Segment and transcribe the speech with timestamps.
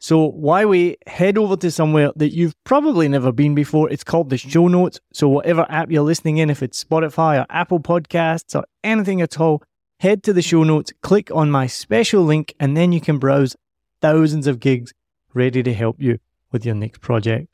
[0.00, 3.90] So why we Head over to somewhere that you've probably never been before.
[3.90, 4.98] It's called the show notes.
[5.12, 9.38] So whatever app you're listening in, if it's Spotify or Apple Podcasts or anything at
[9.38, 9.62] all,
[9.98, 13.54] head to the show notes, click on my special link, and then you can browse
[14.00, 14.94] thousands of gigs
[15.34, 16.18] ready to help you
[16.50, 17.48] with your next project.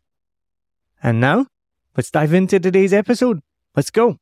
[1.02, 1.46] And now,
[1.96, 3.40] let's dive into today's episode.
[3.74, 4.18] Let's go.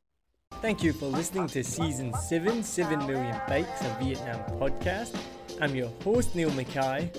[0.63, 5.15] Thank you for listening to season 7, 7 Million Bikes, a Vietnam podcast.
[5.61, 7.11] I'm your host, Neil Mackay.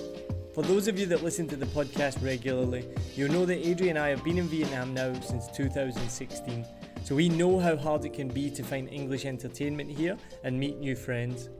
[0.56, 4.04] For those of you that listen to the podcast regularly, you'll know that Adrian and
[4.06, 6.64] I have been in Vietnam now since 2016,
[7.04, 10.78] so we know how hard it can be to find English entertainment here and meet
[10.78, 11.50] new friends.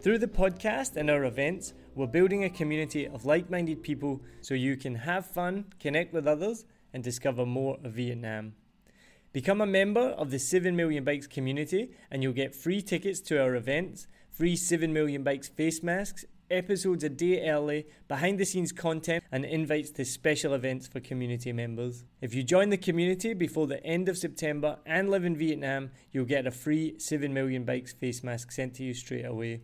[0.00, 4.54] Through the podcast and our events, we're building a community of like minded people so
[4.54, 8.54] you can have fun, connect with others, and discover more of Vietnam.
[9.32, 13.40] Become a member of the 7 Million Bikes community, and you'll get free tickets to
[13.40, 18.72] our events, free 7 Million Bikes face masks, episodes a day early, behind the scenes
[18.72, 22.04] content, and invites to special events for community members.
[22.20, 26.24] If you join the community before the end of September and live in Vietnam, you'll
[26.24, 29.62] get a free 7 Million Bikes face mask sent to you straight away.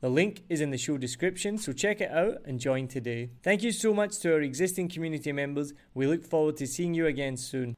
[0.00, 3.30] The link is in the show description, so check it out and join today.
[3.42, 5.72] Thank you so much to our existing community members.
[5.94, 7.76] We look forward to seeing you again soon.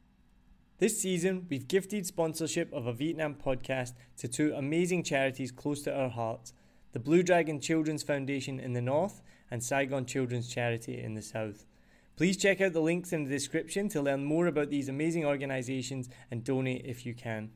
[0.78, 5.92] This season, we've gifted sponsorship of a Vietnam podcast to two amazing charities close to
[5.92, 6.52] our hearts
[6.92, 11.64] the Blue Dragon Children's Foundation in the north, and Saigon Children's Charity in the south.
[12.16, 16.08] Please check out the links in the description to learn more about these amazing organisations
[16.30, 17.50] and donate if you can.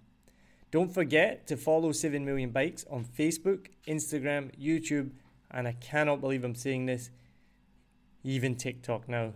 [0.70, 5.10] Don't forget to follow 7 Million Bikes on Facebook, Instagram, YouTube,
[5.50, 7.10] and I cannot believe I'm saying this,
[8.25, 9.32] even TikTok now.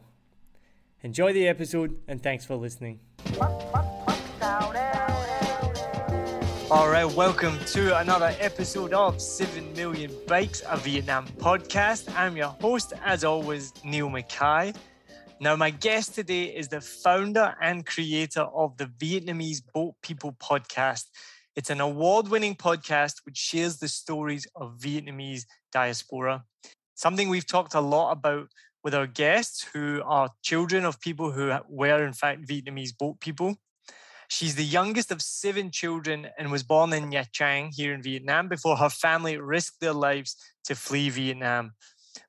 [1.03, 3.01] Enjoy the episode and thanks for listening.
[6.69, 12.13] All right, welcome to another episode of 7 Million Bikes, a Vietnam podcast.
[12.17, 14.73] I'm your host, as always, Neil Mackay.
[15.39, 21.05] Now, my guest today is the founder and creator of the Vietnamese Boat People podcast.
[21.55, 26.43] It's an award winning podcast which shares the stories of Vietnamese diaspora.
[26.97, 28.49] Something we've talked a lot about
[28.83, 33.55] with our guests who are children of people who were, in fact, Vietnamese boat people.
[34.29, 38.49] She's the youngest of seven children and was born in Nha Trang here in Vietnam
[38.49, 41.73] before her family risked their lives to flee Vietnam.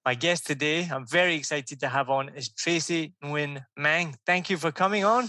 [0.06, 4.16] My guest today, I'm very excited to have on, is Tracy Nguyen Mang.
[4.26, 5.28] Thank you for coming on.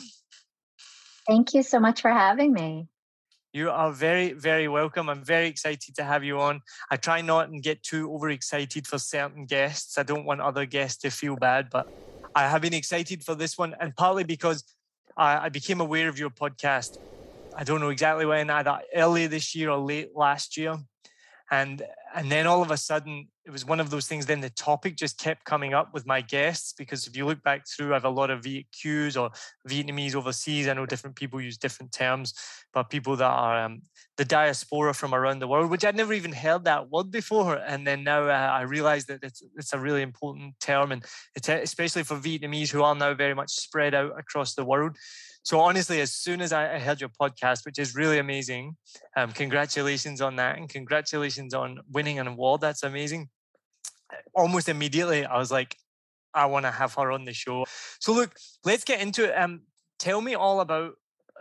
[1.26, 2.88] Thank you so much for having me.
[3.52, 5.08] You are very, very welcome.
[5.08, 6.60] I'm very excited to have you on.
[6.90, 9.96] I try not and get too overexcited for certain guests.
[9.96, 11.88] I don't want other guests to feel bad, but
[12.34, 14.64] I have been excited for this one, and partly because
[15.18, 16.96] I, I became aware of your podcast.
[17.56, 20.76] I don't know exactly when, either early this year or late last year.
[21.50, 21.82] and
[22.14, 24.96] and then all of a sudden it was one of those things then the topic
[24.96, 28.04] just kept coming up with my guests because if you look back through i have
[28.04, 29.30] a lot of Viet Kieus or
[29.68, 32.34] vietnamese overseas i know different people use different terms
[32.72, 33.82] but people that are um,
[34.18, 37.86] the diaspora from around the world which i'd never even heard that word before and
[37.86, 41.04] then now uh, i realize that it's, it's a really important term and
[41.34, 44.96] it's especially for vietnamese who are now very much spread out across the world
[45.48, 48.76] so honestly, as soon as I heard your podcast, which is really amazing,
[49.16, 52.60] um, congratulations on that, and congratulations on winning an award.
[52.60, 53.30] That's amazing.
[54.34, 55.74] Almost immediately, I was like,
[56.34, 57.64] I want to have her on the show.
[57.98, 58.34] So look,
[58.64, 59.38] let's get into it.
[59.38, 59.62] Um,
[59.98, 60.96] tell me all about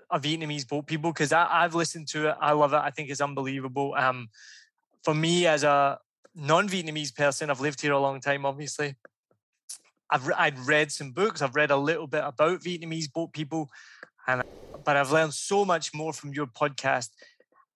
[0.09, 2.35] a Vietnamese boat people because I've listened to it.
[2.39, 2.77] I love it.
[2.77, 3.93] I think it's unbelievable.
[3.97, 4.29] Um,
[5.03, 5.99] for me as a
[6.35, 8.95] non-Vietnamese person, I've lived here a long time, obviously.
[10.09, 11.41] I've I'd read some books.
[11.41, 13.69] I've read a little bit about Vietnamese boat people,
[14.27, 14.43] and
[14.85, 17.09] but I've learned so much more from your podcast.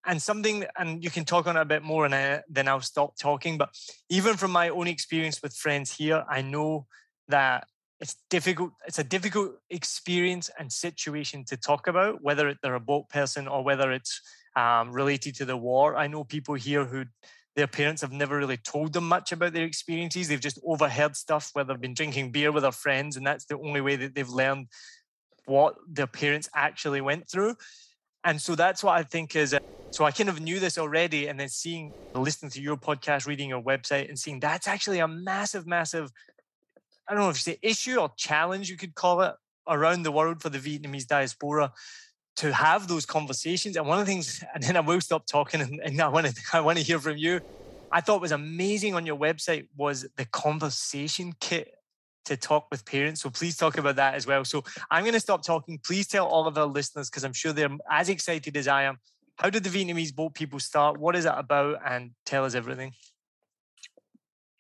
[0.04, 2.82] And something, and you can talk on it a bit more, and I, then I'll
[2.82, 3.60] stop talking.
[3.60, 3.70] But
[4.10, 6.88] even from my own experience with friends here, I know
[7.28, 7.68] that
[8.02, 8.72] it's difficult.
[8.88, 13.64] It's a difficult experience and situation to talk about, whether they're a boat person or
[13.64, 14.20] whether it's
[14.56, 15.96] um, related to the war.
[15.96, 17.06] I know people here who
[17.56, 20.28] their parents have never really told them much about their experiences.
[20.28, 23.60] They've just overheard stuff where they've been drinking beer with their friends, and that's the
[23.60, 24.68] only way that they've learned
[25.46, 27.56] what their parents actually went through.
[28.24, 29.54] And so that's what I think is.
[29.54, 29.60] Uh,
[29.92, 33.50] so I kind of knew this already, and then seeing, listening to your podcast, reading
[33.50, 36.12] your website, and seeing that's actually a massive, massive.
[37.08, 39.36] I don't know if you say issue or challenge you could call it
[39.68, 41.72] around the world for the Vietnamese diaspora
[42.38, 43.76] to have those conversations.
[43.76, 46.28] And one of the things, and then I will stop talking and, and I want
[46.28, 47.42] to I want to hear from you.
[47.92, 51.74] I thought was amazing on your website was the conversation kit
[52.26, 53.22] to talk with parents.
[53.22, 54.46] So please talk about that as well.
[54.46, 55.80] So I'm going to stop talking.
[55.84, 58.98] Please tell all of our listeners, because I'm sure they're as excited as I am.
[59.36, 60.98] How did the Vietnamese boat people start?
[60.98, 61.80] What is it about?
[61.86, 62.94] And tell us everything.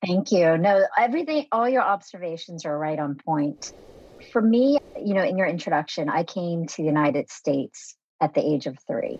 [0.05, 0.57] Thank you.
[0.57, 3.71] No, everything, all your observations are right on point
[4.31, 8.41] for me, you know, in your introduction, I came to the United States at the
[8.45, 9.19] age of three.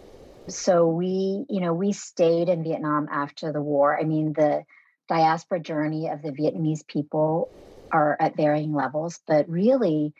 [0.49, 3.99] So we, you know, we stayed in Vietnam after the war.
[3.99, 4.63] I mean, the
[5.09, 7.51] diaspora journey of the Vietnamese people
[7.91, 10.13] are at varying levels, but really,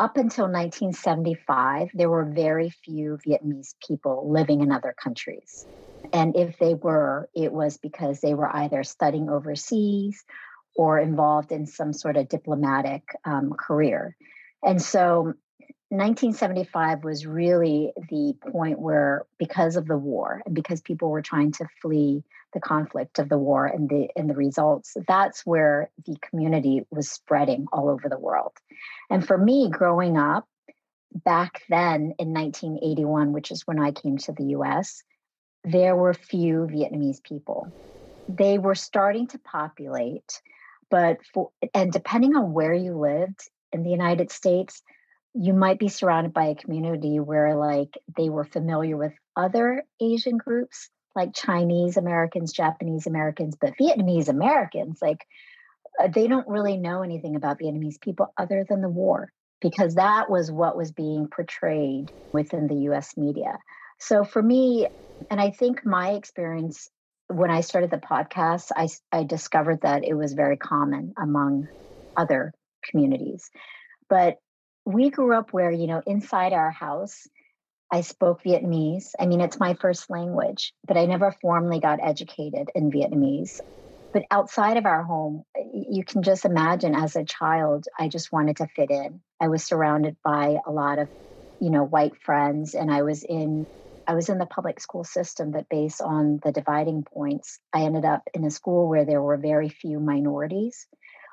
[0.00, 5.66] up until 1975, there were very few Vietnamese people living in other countries.
[6.12, 10.24] And if they were, it was because they were either studying overseas
[10.74, 14.16] or involved in some sort of diplomatic um, career.
[14.62, 15.34] And so
[15.90, 21.52] 1975 was really the point where, because of the war and because people were trying
[21.52, 22.22] to flee
[22.52, 27.10] the conflict of the war and the and the results, that's where the community was
[27.10, 28.52] spreading all over the world.
[29.08, 30.46] And for me, growing up
[31.12, 35.02] back then in 1981, which is when I came to the U.S.,
[35.64, 37.72] there were few Vietnamese people.
[38.28, 40.40] They were starting to populate,
[40.90, 43.40] but for and depending on where you lived
[43.72, 44.82] in the United States,
[45.34, 50.36] you might be surrounded by a community where like they were familiar with other Asian
[50.36, 55.26] groups like Chinese Americans, Japanese Americans, but Vietnamese Americans, like
[56.00, 60.30] uh, they don't really know anything about Vietnamese people other than the war because that
[60.30, 63.58] was what was being portrayed within the US media.
[63.98, 64.86] So for me,
[65.30, 66.88] and I think my experience
[67.28, 71.68] when I started the podcast, I, I discovered that it was very common among
[72.16, 72.52] other
[72.90, 73.50] communities.
[74.08, 74.38] But
[74.86, 77.26] we grew up where, you know, inside our house,
[77.92, 79.10] I spoke Vietnamese.
[79.18, 83.60] I mean, it's my first language, but I never formally got educated in Vietnamese.
[84.12, 85.44] But outside of our home,
[85.74, 89.20] you can just imagine as a child, I just wanted to fit in.
[89.40, 91.08] I was surrounded by a lot of,
[91.60, 93.66] you know, white friends, and I was in
[94.08, 98.06] I was in the public school system, but based on the dividing points, I ended
[98.06, 100.86] up in a school where there were very few minorities,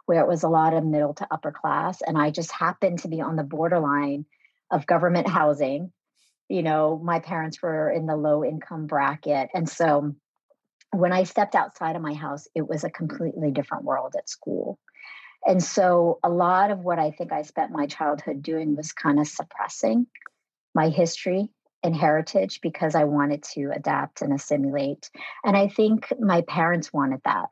[0.07, 2.01] where it was a lot of middle to upper class.
[2.01, 4.25] And I just happened to be on the borderline
[4.69, 5.93] of government housing.
[6.49, 9.49] You know, my parents were in the low income bracket.
[9.53, 10.13] And so
[10.91, 14.79] when I stepped outside of my house, it was a completely different world at school.
[15.47, 19.17] And so a lot of what I think I spent my childhood doing was kind
[19.17, 20.07] of suppressing
[20.73, 21.49] my history
[21.85, 25.09] and heritage because I wanted to adapt and assimilate.
[25.43, 27.49] And I think my parents wanted that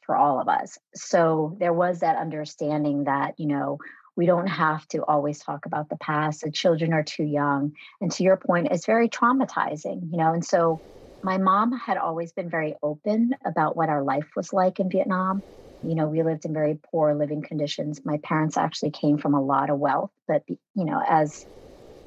[0.00, 0.78] for all of us.
[0.94, 3.78] So there was that understanding that, you know,
[4.16, 6.42] we don't have to always talk about the past.
[6.42, 7.72] The children are too young.
[8.00, 10.32] And to your point, it's very traumatizing, you know.
[10.32, 10.80] And so
[11.22, 15.42] my mom had always been very open about what our life was like in Vietnam.
[15.82, 18.00] You know, we lived in very poor living conditions.
[18.04, 21.44] My parents actually came from a lot of wealth, but, you know, as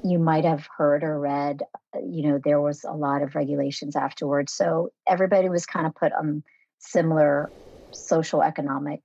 [0.02, 1.62] you might have heard or read,
[1.94, 4.52] uh, you know, there was a lot of regulations afterwards.
[4.52, 6.44] So everybody was kind of put on
[6.78, 7.52] similar
[7.92, 9.04] social economic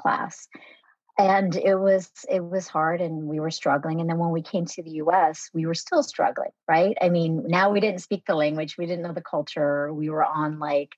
[0.00, 0.48] class.
[1.18, 4.00] And it was it was hard and we were struggling.
[4.00, 6.96] And then when we came to the US, we were still struggling, right?
[7.02, 10.24] I mean, now we didn't speak the language, we didn't know the culture, we were
[10.24, 10.90] on like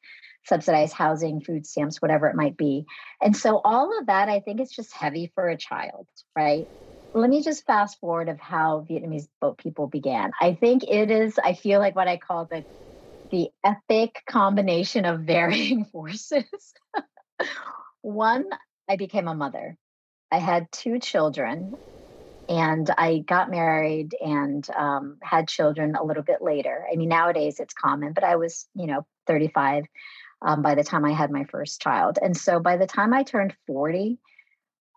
[0.46, 2.84] subsidized housing, food stamps, whatever it might be.
[3.22, 6.68] And so all of that I think is just heavy for a child, right?
[7.14, 10.32] Let me just fast forward of how Vietnamese boat people began.
[10.40, 12.64] I think it is, I feel like what I call the
[13.30, 16.44] the epic combination of varying forces.
[18.02, 18.46] One,
[18.88, 19.76] I became a mother.
[20.32, 21.72] I had two children,
[22.48, 26.86] and I got married and um, had children a little bit later.
[26.92, 29.84] I mean, nowadays it's common, but I was, you know, 35
[30.42, 32.18] um, by the time I had my first child.
[32.20, 34.18] And so by the time I turned 40,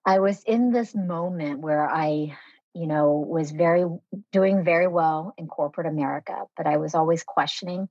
[0.07, 2.37] I was in this moment where I,
[2.73, 3.85] you know, was very
[4.31, 7.89] doing very well in corporate America, but I was always questioning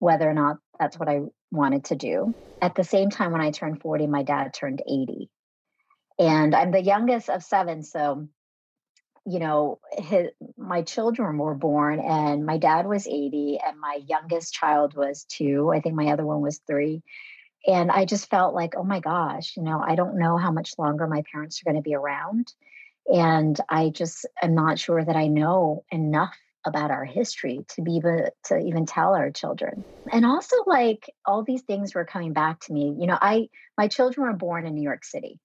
[0.00, 1.20] whether or not that's what I
[1.52, 2.34] wanted to do.
[2.60, 5.30] At the same time, when I turned 40, my dad turned 80.
[6.18, 7.84] And I'm the youngest of seven.
[7.84, 8.28] So,
[9.24, 14.52] you know, his, my children were born, and my dad was 80, and my youngest
[14.52, 15.70] child was two.
[15.72, 17.04] I think my other one was three.
[17.66, 20.78] And I just felt like, oh my gosh, you know, I don't know how much
[20.78, 22.52] longer my parents are going to be around.
[23.06, 27.96] And I just am not sure that I know enough about our history to be
[27.98, 29.84] able to even tell our children.
[30.12, 32.96] And also like all these things were coming back to me.
[32.98, 35.38] You know, I my children were born in New York City.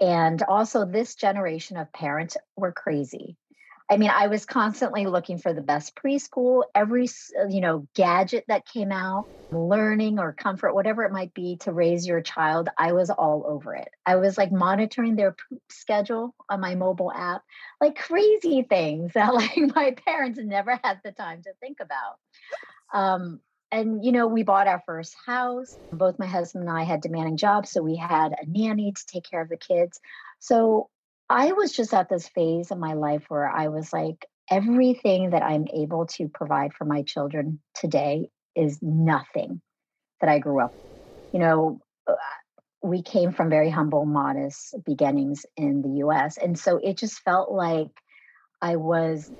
[0.00, 3.36] And also this generation of parents were crazy.
[3.92, 8.42] I mean, I was constantly looking for the best preschool, every, uh, you know, gadget
[8.48, 12.70] that came out, learning or comfort, whatever it might be to raise your child.
[12.78, 13.90] I was all over it.
[14.06, 17.42] I was like monitoring their poop schedule on my mobile app,
[17.82, 22.16] like crazy things that like my parents never had the time to think about.
[22.94, 27.00] Um, and you know we bought our first house both my husband and i had
[27.00, 29.98] demanding jobs so we had a nanny to take care of the kids
[30.40, 30.90] so
[31.32, 35.42] I was just at this phase in my life where I was like, everything that
[35.42, 39.62] I'm able to provide for my children today is nothing
[40.20, 40.74] that I grew up.
[41.32, 42.16] You know, uh,
[42.82, 46.36] we came from very humble, modest beginnings in the US.
[46.36, 47.88] And so it just felt like
[48.60, 49.32] I was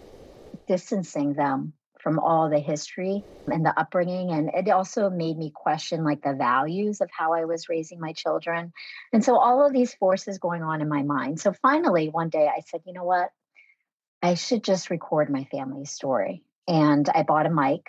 [0.67, 6.05] distancing them from all the history and the upbringing and it also made me question
[6.05, 8.73] like the values of how i was raising my children.
[9.13, 11.41] And so all of these forces going on in my mind.
[11.41, 13.31] So finally one day i said you know what?
[14.23, 16.45] I should just record my family story.
[16.69, 17.87] And i bought a mic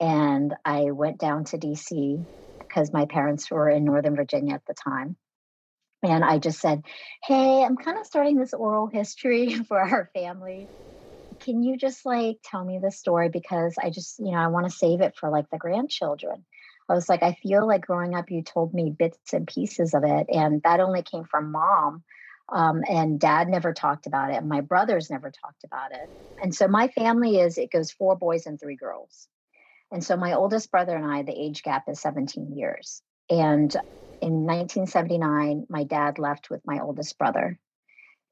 [0.00, 2.26] and i went down to dc
[2.58, 5.16] because my parents were in northern virginia at the time.
[6.02, 6.82] And i just said
[7.22, 10.68] hey i'm kind of starting this oral history for our family
[11.46, 14.66] can you just like tell me the story because I just, you know, I want
[14.66, 16.44] to save it for like the grandchildren.
[16.88, 20.02] I was like, I feel like growing up, you told me bits and pieces of
[20.04, 22.02] it, and that only came from mom.
[22.52, 26.10] Um, and dad never talked about it, my brothers never talked about it.
[26.42, 29.28] And so my family is it goes four boys and three girls.
[29.92, 33.02] And so my oldest brother and I, the age gap is 17 years.
[33.30, 33.72] And
[34.20, 37.58] in 1979, my dad left with my oldest brother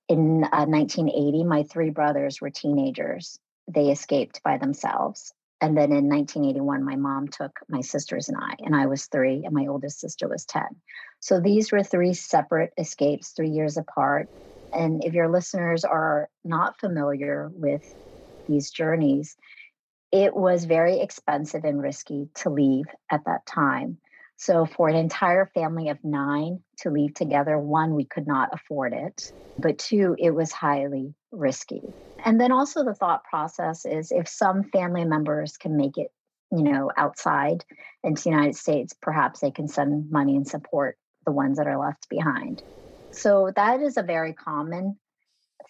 [0.09, 3.39] in uh, 1980, my three brothers were teenagers.
[3.69, 5.33] They escaped by themselves.
[5.61, 9.45] And then in 1981, my mom took my sisters and I, and I was three,
[9.45, 10.63] and my oldest sister was 10.
[11.21, 14.29] So these were three separate escapes, three years apart.
[14.73, 17.83] And if your listeners are not familiar with
[18.47, 19.37] these journeys,
[20.13, 23.99] it was very expensive and risky to leave at that time.
[24.37, 28.93] So, for an entire family of nine to leave together, one, we could not afford
[28.93, 29.23] it,
[29.59, 31.83] but two, it was highly risky.
[32.25, 36.09] And then also the thought process is if some family members can make it,
[36.51, 37.65] you know, outside
[38.03, 41.79] into the United States, perhaps they can send money and support the ones that are
[41.79, 42.63] left behind.
[43.13, 44.99] So, that is a very common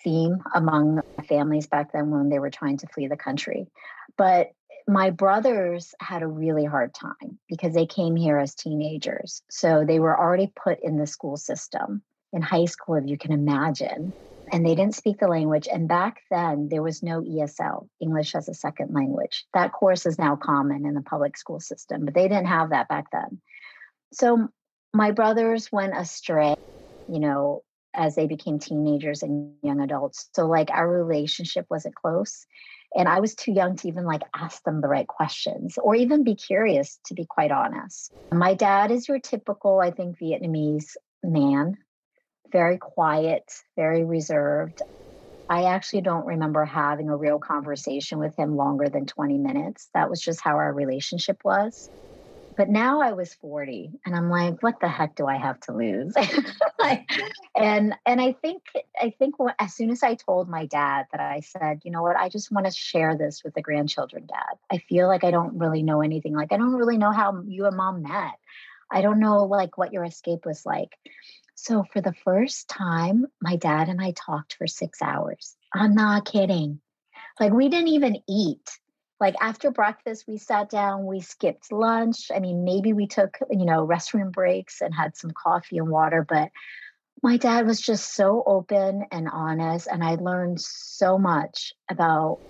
[0.03, 3.67] theme among families back then when they were trying to flee the country.
[4.17, 4.51] But
[4.87, 9.43] my brothers had a really hard time because they came here as teenagers.
[9.51, 13.33] So they were already put in the school system in high school, if you can
[13.33, 14.15] imagine.
[14.53, 15.69] And they didn't speak the language.
[15.73, 19.47] And back then, there was no ESL, English as a second language.
[19.55, 22.89] That course is now common in the public school system, but they didn't have that
[22.89, 23.41] back then.
[24.13, 24.49] So
[24.93, 26.55] my brothers went astray,
[27.09, 27.63] you know,
[27.95, 30.29] as they became teenagers and young adults.
[30.35, 32.47] So, like, our relationship wasn't close
[32.95, 36.25] and i was too young to even like ask them the right questions or even
[36.25, 41.77] be curious to be quite honest my dad is your typical i think vietnamese man
[42.53, 43.45] very quiet
[43.77, 44.81] very reserved
[45.49, 49.91] I actually don't remember having a real conversation with him longer than 20 minutes.
[49.93, 51.91] That was just how our relationship was.
[52.57, 55.73] But now I was 40 and I'm like, what the heck do I have to
[55.73, 56.15] lose?
[57.57, 58.63] and and I think
[59.01, 62.03] I think what, as soon as I told my dad that I said, you know
[62.03, 64.59] what, I just want to share this with the grandchildren, dad.
[64.71, 66.35] I feel like I don't really know anything.
[66.35, 68.39] Like I don't really know how you and mom met.
[68.91, 70.97] I don't know like what your escape was like.
[71.57, 75.57] So for the first time, my dad and I talked for 6 hours.
[75.73, 76.81] I'm not kidding.
[77.41, 78.79] Like we didn't even eat
[79.21, 82.31] like after breakfast we sat down we skipped lunch.
[82.35, 86.25] I mean maybe we took you know restroom breaks and had some coffee and water
[86.29, 86.51] but
[87.23, 92.41] my dad was just so open and honest and i learned so much about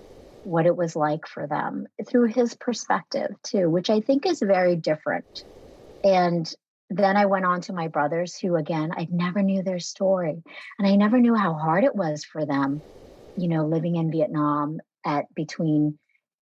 [0.43, 4.77] what it was like for them through his perspective too which i think is very
[4.77, 5.27] different.
[6.03, 6.53] And
[6.91, 10.43] then i went on to my brothers who again i never knew their story
[10.79, 12.83] and i never knew how hard it was for them
[13.37, 15.99] you know living in vietnam at between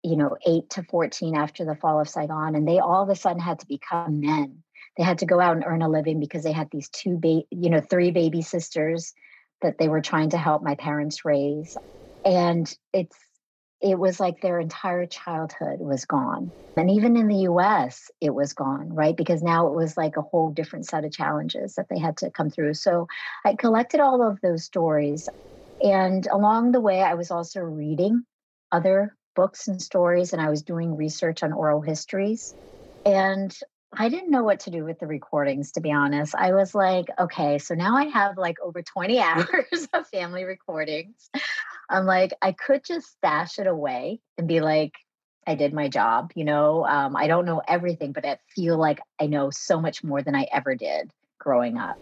[0.06, 3.16] you know, eight to 14 after the fall of Saigon, and they all of a
[3.16, 4.64] sudden had to become men.
[4.98, 7.44] They had to go out and earn a living because they had these two, ba-
[7.50, 9.14] you know, three baby sisters
[9.62, 11.76] that they were trying to help my parents raise.
[12.24, 13.18] And it's,
[13.82, 16.54] it was like their entire childhood was gone.
[16.78, 19.16] And even in the US, it was gone, right?
[19.18, 22.30] Because now it was like a whole different set of challenges that they had to
[22.30, 22.76] come through.
[22.76, 23.08] So
[23.44, 25.28] I collected all of those stories.
[25.82, 28.24] And along the way, I was also reading
[28.72, 32.56] other books and stories and I was doing research on oral histories.
[33.06, 33.56] And
[33.98, 36.36] I didn't know what to do with the recordings, to be honest.
[36.36, 41.30] I was like, okay, so now I have like over 20 hours of family recordings.
[41.90, 44.94] I'm like, I could just stash it away and be like,
[45.48, 46.32] I did my job.
[46.36, 50.04] You know, um, I don't know everything, but I feel like I know so much
[50.04, 51.98] more than I ever did growing up.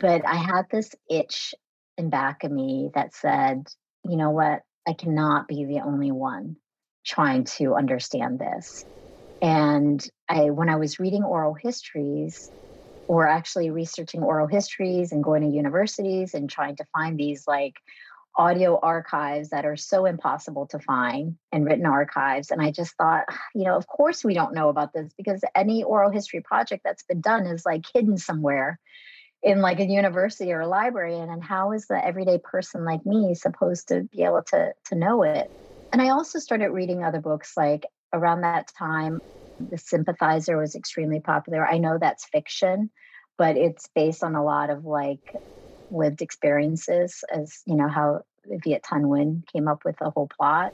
[0.00, 1.54] But I had this itch
[1.98, 3.66] in back of me that said,
[4.08, 4.62] you know what?
[4.86, 6.56] I cannot be the only one
[7.08, 8.84] trying to understand this.
[9.42, 12.50] And I, when I was reading oral histories,
[13.08, 17.74] or actually researching oral histories and going to universities and trying to find these like
[18.36, 22.50] audio archives that are so impossible to find and written archives.
[22.50, 25.42] And I just thought, ah, you know, of course we don't know about this because
[25.56, 28.78] any oral history project that's been done is like hidden somewhere
[29.42, 31.18] in like a university or a library.
[31.18, 34.94] And, and how is the everyday person like me supposed to be able to to
[34.94, 35.48] know it?
[35.92, 39.18] And I also started reading other books like around that time.
[39.58, 41.66] The Sympathizer was extremely popular.
[41.66, 42.90] I know that's fiction,
[43.36, 45.22] but it's based on a lot of like
[45.90, 50.72] lived experiences, as you know, how Viet Thanh Nguyen came up with the whole plot.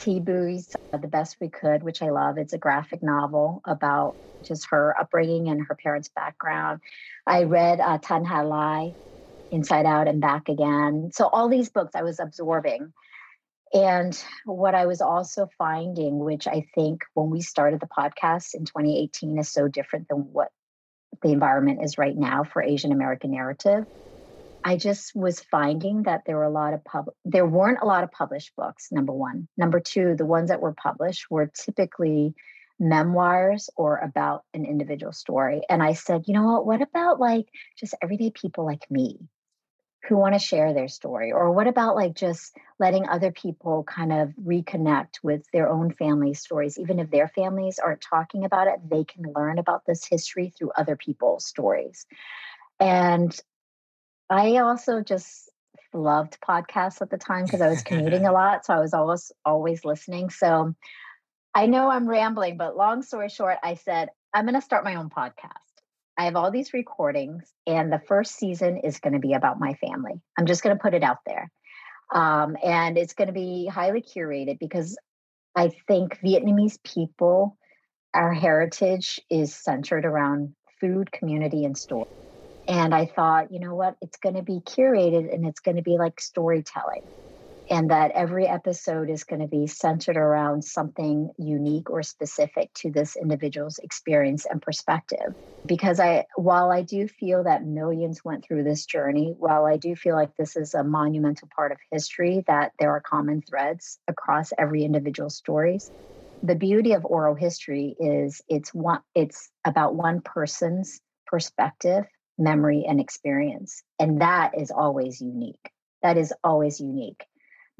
[0.00, 2.38] Thi Bui's The Best We Could, which I love.
[2.38, 6.80] It's a graphic novel about just her upbringing and her parents' background.
[7.26, 8.94] I read uh, Thanhha Lai,
[9.50, 11.10] Inside Out and Back Again.
[11.12, 12.92] So all these books I was absorbing.
[13.72, 18.64] And what I was also finding, which I think when we started the podcast in
[18.64, 20.48] 2018 is so different than what
[21.22, 23.86] the environment is right now for Asian American narrative.
[24.62, 28.04] I just was finding that there were a lot of pub there weren't a lot
[28.04, 29.48] of published books, number one.
[29.56, 32.34] Number two, the ones that were published were typically
[32.78, 35.62] memoirs or about an individual story.
[35.68, 37.46] And I said, you know what, what about like
[37.78, 39.18] just everyday people like me?
[40.08, 41.32] Who want to share their story?
[41.32, 46.34] Or what about like just letting other people kind of reconnect with their own family
[46.34, 46.78] stories?
[46.78, 50.70] Even if their families aren't talking about it they can learn about this history through
[50.76, 52.06] other people's stories.
[52.78, 53.38] And
[54.30, 55.50] i also just
[55.92, 59.32] loved podcasts at the time because i was commuting a lot so i was always
[59.44, 60.30] always listening.
[60.30, 60.74] So
[61.54, 64.94] i know i'm rambling but long story short i said i'm going to start my
[64.94, 65.69] own podcast
[66.18, 69.74] I have all these recordings, and the first season is going to be about my
[69.74, 70.20] family.
[70.38, 71.50] I'm just going to put it out there.
[72.14, 74.98] Um, and it's going to be highly curated because
[75.56, 77.56] I think Vietnamese people,
[78.14, 82.06] our heritage is centered around food, community, and story.
[82.68, 83.96] And I thought, you know what?
[84.00, 87.02] It's going to be curated and it's going to be like storytelling
[87.70, 92.90] and that every episode is going to be centered around something unique or specific to
[92.90, 95.34] this individual's experience and perspective.
[95.66, 99.94] Because i while i do feel that millions went through this journey while i do
[99.94, 104.52] feel like this is a monumental part of history that there are common threads across
[104.58, 105.90] every individual's stories
[106.42, 112.04] the beauty of oral history is it's one it's about one person's perspective
[112.38, 113.82] memory and experience.
[113.98, 115.70] And that is always unique.
[116.02, 117.26] That is always unique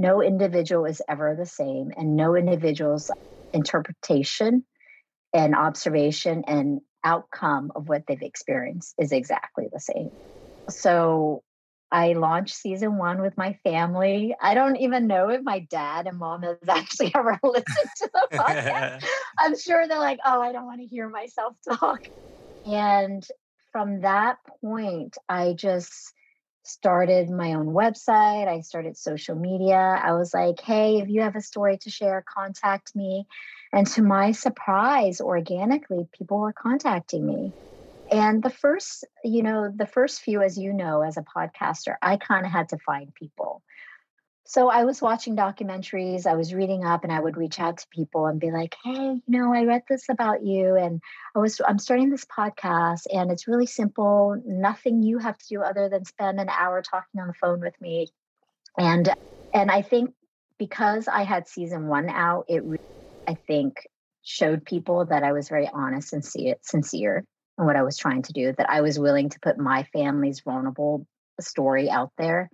[0.01, 3.11] no individual is ever the same, and no individual's
[3.53, 4.65] interpretation
[5.35, 10.11] and observation and outcome of what they've experienced is exactly the same.
[10.71, 11.43] So
[11.93, 14.35] I launched season one with my family.
[14.41, 18.39] I don't even know if my dad and mom has actually ever listened to the
[18.39, 19.05] podcast.
[19.39, 22.01] I'm sure they're like, oh, I don't want to hear myself talk.
[22.65, 23.27] And
[23.71, 26.15] from that point, I just
[26.63, 28.49] started my own website.
[28.49, 29.77] I started social media.
[29.77, 33.27] I was like, hey, if you have a story to share, contact me.
[33.73, 37.55] And to my surprise, organically, people were contacting me.
[38.11, 42.17] And the first, you know, the first few, as you know, as a podcaster, I
[42.17, 43.63] kind of had to find people.
[44.45, 47.87] So I was watching documentaries, I was reading up, and I would reach out to
[47.91, 51.01] people and be like, hey, you know, I read this about you, and
[51.37, 54.41] I was I'm starting this podcast, and it's really simple.
[54.45, 57.81] Nothing you have to do other than spend an hour talking on the phone with
[57.81, 58.09] me.
[58.79, 59.15] And
[59.55, 60.11] and I think
[60.59, 62.63] because I had season one out, it
[63.27, 63.87] I think
[64.23, 67.25] showed people that I was very honest and sincere
[67.59, 70.41] in what I was trying to do, that I was willing to put my family's
[70.41, 71.07] vulnerable
[71.41, 72.51] story out there.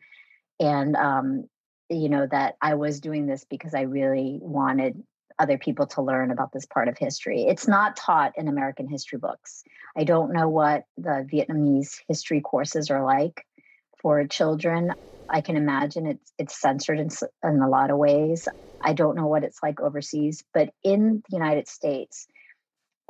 [0.61, 1.45] And, um,
[1.89, 5.03] you know, that I was doing this because I really wanted
[5.39, 7.43] other people to learn about this part of history.
[7.43, 9.65] It's not taught in American history books.
[9.97, 13.45] I don't know what the Vietnamese history courses are like
[14.01, 14.93] for children.
[15.29, 17.09] I can imagine it's it's censored in,
[17.45, 18.49] in a lot of ways.
[18.83, 22.27] I don't know what it's like overseas, but in the United States,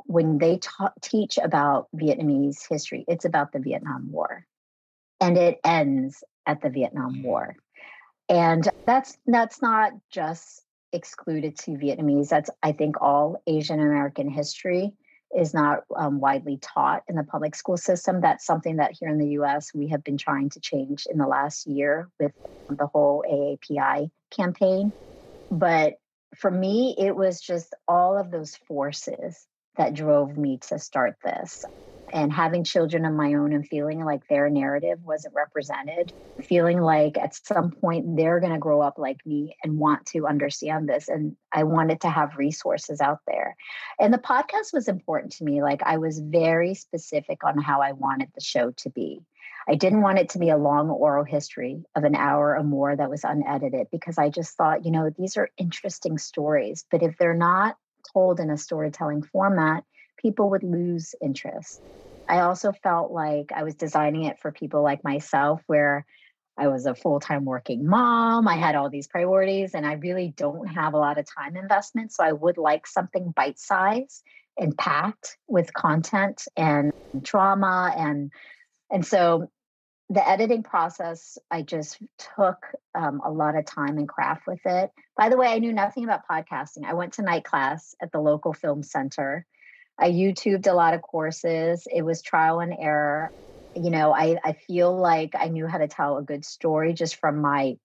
[0.05, 4.45] when they ta- teach about Vietnamese history, it's about the Vietnam War.
[5.19, 7.23] And it ends at the Vietnam mm.
[7.23, 7.55] War.
[8.29, 12.29] And that's that's not just excluded to Vietnamese.
[12.29, 14.93] That's I think all Asian American history
[15.35, 18.21] is not um, widely taught in the public school system.
[18.21, 21.27] That's something that here in the US we have been trying to change in the
[21.27, 22.31] last year with
[22.69, 24.93] the whole AAPI campaign.
[25.51, 25.95] But
[26.35, 29.45] for me, it was just all of those forces
[29.77, 31.63] that drove me to start this.
[32.13, 37.17] And having children of my own and feeling like their narrative wasn't represented, feeling like
[37.17, 41.09] at some point they're going to grow up like me and want to understand this.
[41.09, 43.55] And I wanted to have resources out there.
[43.99, 45.61] And the podcast was important to me.
[45.61, 49.21] Like I was very specific on how I wanted the show to be.
[49.69, 52.95] I didn't want it to be a long oral history of an hour or more
[52.95, 56.85] that was unedited because I just thought, you know, these are interesting stories.
[56.89, 57.75] But if they're not
[58.13, 59.83] told in a storytelling format,
[60.17, 61.81] people would lose interest.
[62.29, 66.05] I also felt like I was designing it for people like myself, where
[66.57, 68.47] I was a full time working mom.
[68.47, 72.11] I had all these priorities, and I really don't have a lot of time investment.
[72.11, 74.23] So I would like something bite sized
[74.57, 78.31] and packed with content and drama and
[78.89, 79.49] and so
[80.09, 81.97] the editing process, I just
[82.37, 82.57] took
[82.95, 84.91] um, a lot of time and craft with it.
[85.17, 86.85] By the way, I knew nothing about podcasting.
[86.85, 89.45] I went to night class at the local film center.
[89.99, 91.87] I YouTubed a lot of courses.
[91.93, 93.31] It was trial and error.
[93.75, 97.15] You know, I, I feel like I knew how to tell a good story just
[97.15, 97.77] from my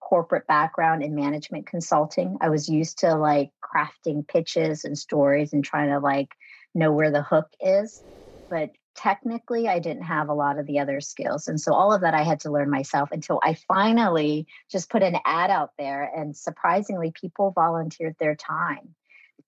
[0.00, 2.38] corporate background in management consulting.
[2.40, 6.28] I was used to like crafting pitches and stories and trying to like
[6.74, 8.02] know where the hook is.
[8.48, 11.46] But technically I didn't have a lot of the other skills.
[11.46, 15.02] And so all of that I had to learn myself until I finally just put
[15.02, 18.94] an ad out there and surprisingly people volunteered their time.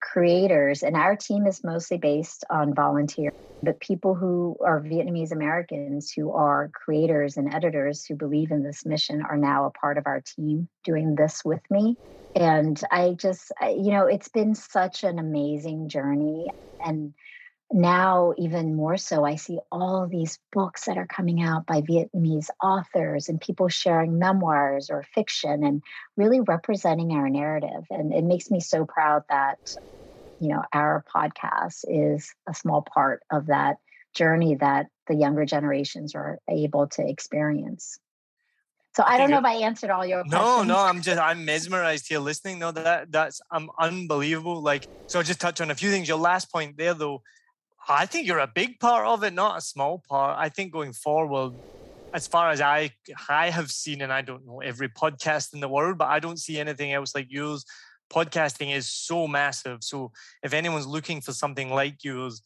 [0.01, 3.31] Creators, and our team is mostly based on volunteer,
[3.63, 8.87] but people who are Vietnamese Americans who are creators and editors who believe in this
[8.87, 11.97] mission are now a part of our team doing this with me.
[12.35, 16.47] And I just, you know, it's been such an amazing journey.
[16.83, 17.13] And
[17.73, 22.49] now even more so i see all these books that are coming out by vietnamese
[22.63, 25.83] authors and people sharing memoirs or fiction and
[26.17, 29.59] really representing our narrative and it makes me so proud that
[30.41, 33.77] you know our podcast is a small part of that
[34.15, 38.01] journey that the younger generations are able to experience
[38.97, 40.69] so I don't know if I answered all your no, questions.
[40.69, 42.59] No, no, I'm just I'm mesmerized here listening.
[42.59, 44.61] No, that that's I'm unbelievable.
[44.61, 46.09] Like so, I'll just touch on a few things.
[46.09, 47.23] Your last point there, though,
[47.91, 50.39] I think you're a big part of it, not a small part.
[50.39, 51.55] I think going forward,
[52.15, 52.93] as far as I
[53.29, 56.39] I have seen, and I don't know every podcast in the world, but I don't
[56.39, 57.65] see anything else like yours.
[58.13, 59.83] Podcasting is so massive.
[59.83, 62.43] So if anyone's looking for something like yours,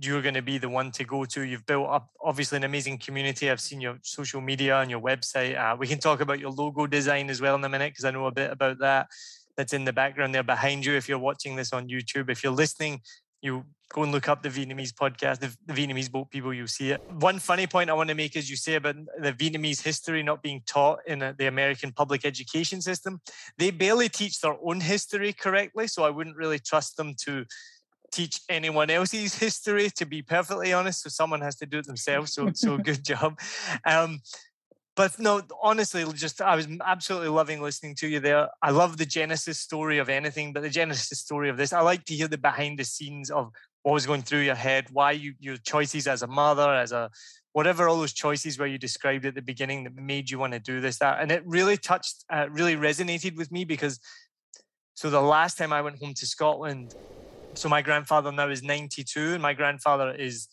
[0.00, 1.42] you're going to be the one to go to.
[1.42, 3.50] You've built up obviously an amazing community.
[3.50, 5.58] I've seen your social media and your website.
[5.58, 8.10] Uh, we can talk about your logo design as well in a minute because I
[8.10, 9.08] know a bit about that.
[9.56, 10.94] That's in the background there behind you.
[10.94, 13.00] If you're watching this on YouTube, if you're listening,
[13.42, 16.92] you go and look up the Vietnamese podcast, the, the, Vietnamese boat people, you'll see
[16.92, 17.02] it.
[17.18, 20.42] One funny point I want to make is you say about the Vietnamese history not
[20.42, 23.20] being taught in the American public education system.
[23.58, 27.44] They barely teach their own history correctly, so I wouldn't really trust them to
[28.12, 31.02] teach anyone else's history, to be perfectly honest.
[31.02, 32.32] So someone has to do it themselves.
[32.32, 33.38] So, so good job.
[33.84, 34.20] Um,
[34.94, 38.48] but no, honestly, just I was absolutely loving listening to you there.
[38.60, 42.04] I love the genesis story of anything, but the genesis story of this, I like
[42.06, 43.50] to hear the behind the scenes of
[43.82, 47.10] what was going through your head, why you your choices as a mother, as a
[47.52, 50.58] whatever all those choices where you described at the beginning that made you want to
[50.58, 53.98] do this, that, and it really touched, uh, really resonated with me because.
[54.94, 56.94] So the last time I went home to Scotland,
[57.54, 60.48] so my grandfather now is 92, and my grandfather is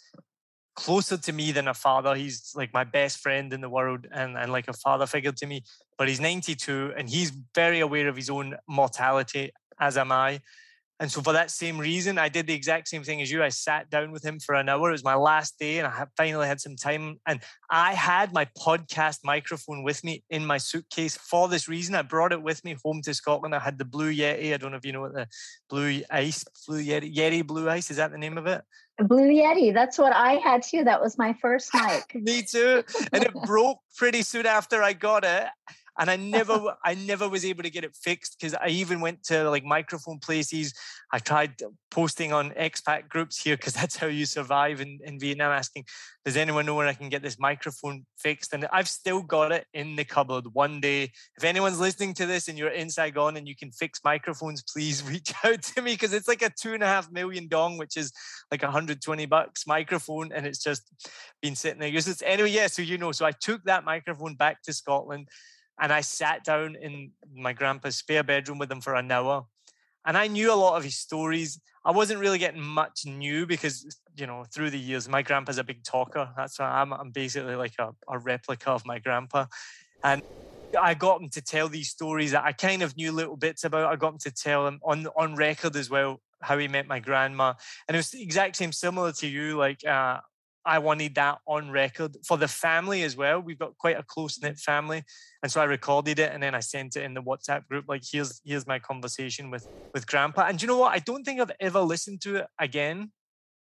[0.80, 2.16] closer to me than a father.
[2.16, 5.46] He's like my best friend in the world and, and like a father figure to
[5.46, 5.64] me.
[5.98, 10.40] But he's 92 and he's very aware of his own mortality, as am I.
[11.02, 13.42] And so, for that same reason, I did the exact same thing as you.
[13.42, 14.90] I sat down with him for an hour.
[14.90, 17.20] It was my last day, and I finally had some time.
[17.26, 17.40] And
[17.70, 21.96] I had my podcast microphone with me in my suitcase for this reason.
[21.96, 23.56] I brought it with me home to Scotland.
[23.56, 24.54] I had the Blue Yeti.
[24.54, 25.28] I don't know if you know what the
[25.70, 28.62] Blue Ice, Blue Yeti, Yeti Blue Ice is that the name of it?
[29.02, 29.74] Blue Yeti.
[29.74, 30.84] That's what I had too.
[30.84, 32.16] That was my first mic.
[32.16, 32.84] me too.
[33.14, 35.48] And it broke pretty soon after I got it
[36.00, 39.24] and I never I never was able to get it fixed because I even went
[39.26, 40.74] to like microphone places.
[41.12, 41.56] I tried
[41.92, 45.86] posting on expat groups here because that's how you survive in, in Vietnam, asking,
[46.24, 48.54] does anyone know where I can get this microphone fixed?
[48.54, 50.46] And I've still got it in the cupboard.
[50.54, 54.00] One day, if anyone's listening to this and you're in Saigon and you can fix
[54.04, 57.48] microphones, please reach out to me because it's like a two and a half million
[57.48, 58.12] dong, which is
[58.52, 60.84] like 120 bucks microphone, and it's just
[61.42, 61.90] been sitting there.
[62.26, 65.28] Anyway, yeah, so you know, so I took that microphone back to Scotland
[65.80, 69.46] and I sat down in my grandpa's spare bedroom with him for an hour.
[70.06, 71.60] And I knew a lot of his stories.
[71.86, 75.64] I wasn't really getting much new because, you know, through the years, my grandpa's a
[75.64, 76.30] big talker.
[76.36, 79.46] That's why I'm, I'm basically like a, a replica of my grandpa.
[80.04, 80.22] And
[80.80, 83.92] I got him to tell these stories that I kind of knew little bits about.
[83.92, 87.00] I got him to tell him on on record as well how he met my
[87.00, 87.54] grandma,
[87.88, 89.58] and it was the exact same, similar to you.
[89.58, 90.20] Like uh,
[90.70, 93.42] I wanted that on record for the family as well.
[93.42, 95.04] We've got quite a close knit family,
[95.42, 97.86] and so I recorded it and then I sent it in the WhatsApp group.
[97.88, 100.46] Like, here's here's my conversation with with Grandpa.
[100.48, 100.94] And you know what?
[100.94, 103.12] I don't think I've ever listened to it again.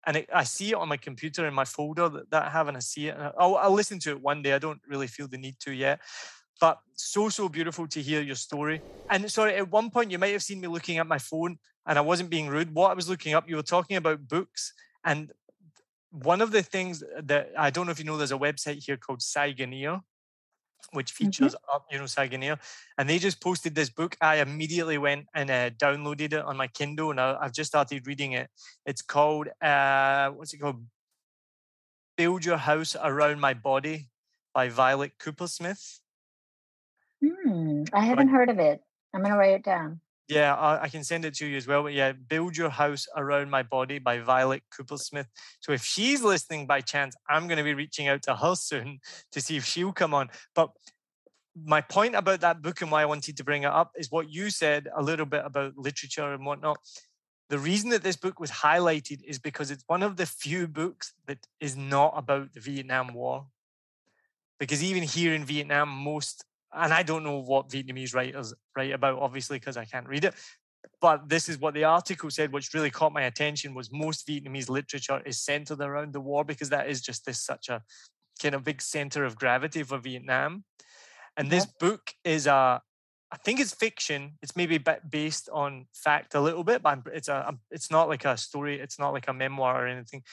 [0.05, 2.67] And it, I see it on my computer in my folder that, that I have,
[2.67, 3.15] and I see it.
[3.39, 4.53] I'll, I'll listen to it one day.
[4.53, 6.01] I don't really feel the need to yet
[6.59, 10.33] but so so beautiful to hear your story and sorry at one point you might
[10.33, 13.07] have seen me looking at my phone and i wasn't being rude what i was
[13.07, 14.73] looking up you were talking about books
[15.05, 15.31] and
[16.11, 18.97] one of the things that I don't know if you know, there's a website here
[18.97, 20.01] called Saigoneer,
[20.91, 21.25] which mm-hmm.
[21.25, 21.75] features mm-hmm.
[21.75, 22.59] up, you know, Saigoneer,
[22.97, 24.15] and they just posted this book.
[24.21, 28.07] I immediately went and uh, downloaded it on my Kindle, and I, have just started
[28.07, 28.49] reading it.
[28.85, 30.83] It's called uh, what's it called?
[32.17, 34.09] Build Your House Around My Body
[34.53, 35.99] by Violet Kupersmith.
[37.23, 38.81] Hmm, I haven't heard of it.
[39.13, 40.01] I'm going to write it down.
[40.27, 41.83] Yeah, I, I, can send it to you as well.
[41.83, 45.27] But yeah, Build Your House Around My Body by Violet Kupersmith.
[45.61, 48.99] So if she's listening by chance, I'm going to be reaching out to her soon
[49.31, 50.29] to see if she'll come on.
[50.53, 50.71] But
[51.65, 54.29] my point about that book and why I wanted to bring it up is what
[54.29, 56.77] you said a little bit about literature and whatnot.
[57.49, 61.13] The reason that this book was highlighted is because it's one of the few books
[61.27, 63.45] that is not about the Vietnam War.
[64.59, 69.19] Because even here in Vietnam, most and I don't know what Vietnamese writers write about,
[69.19, 70.33] obviously, because I can't read it.
[71.01, 74.69] But this is what the article said, which really caught my attention was most Vietnamese
[74.69, 77.83] literature is centered around the war because that is just this such a
[78.41, 80.63] kind of big center of gravity for Vietnam.
[81.35, 82.81] And this book is a,
[83.31, 84.37] I think it's fiction.
[84.41, 88.25] It's maybe based on fact a little bit, but it's a, um, it's not like
[88.25, 88.79] a story.
[88.79, 90.23] It's not like a memoir or anything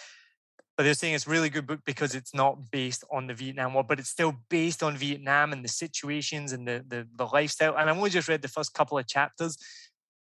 [0.76, 3.74] but they're saying it's a really good book because it's not based on the Vietnam
[3.74, 7.76] War, but it's still based on Vietnam and the situations and the the, the lifestyle.
[7.76, 9.56] And I've only just read the first couple of chapters,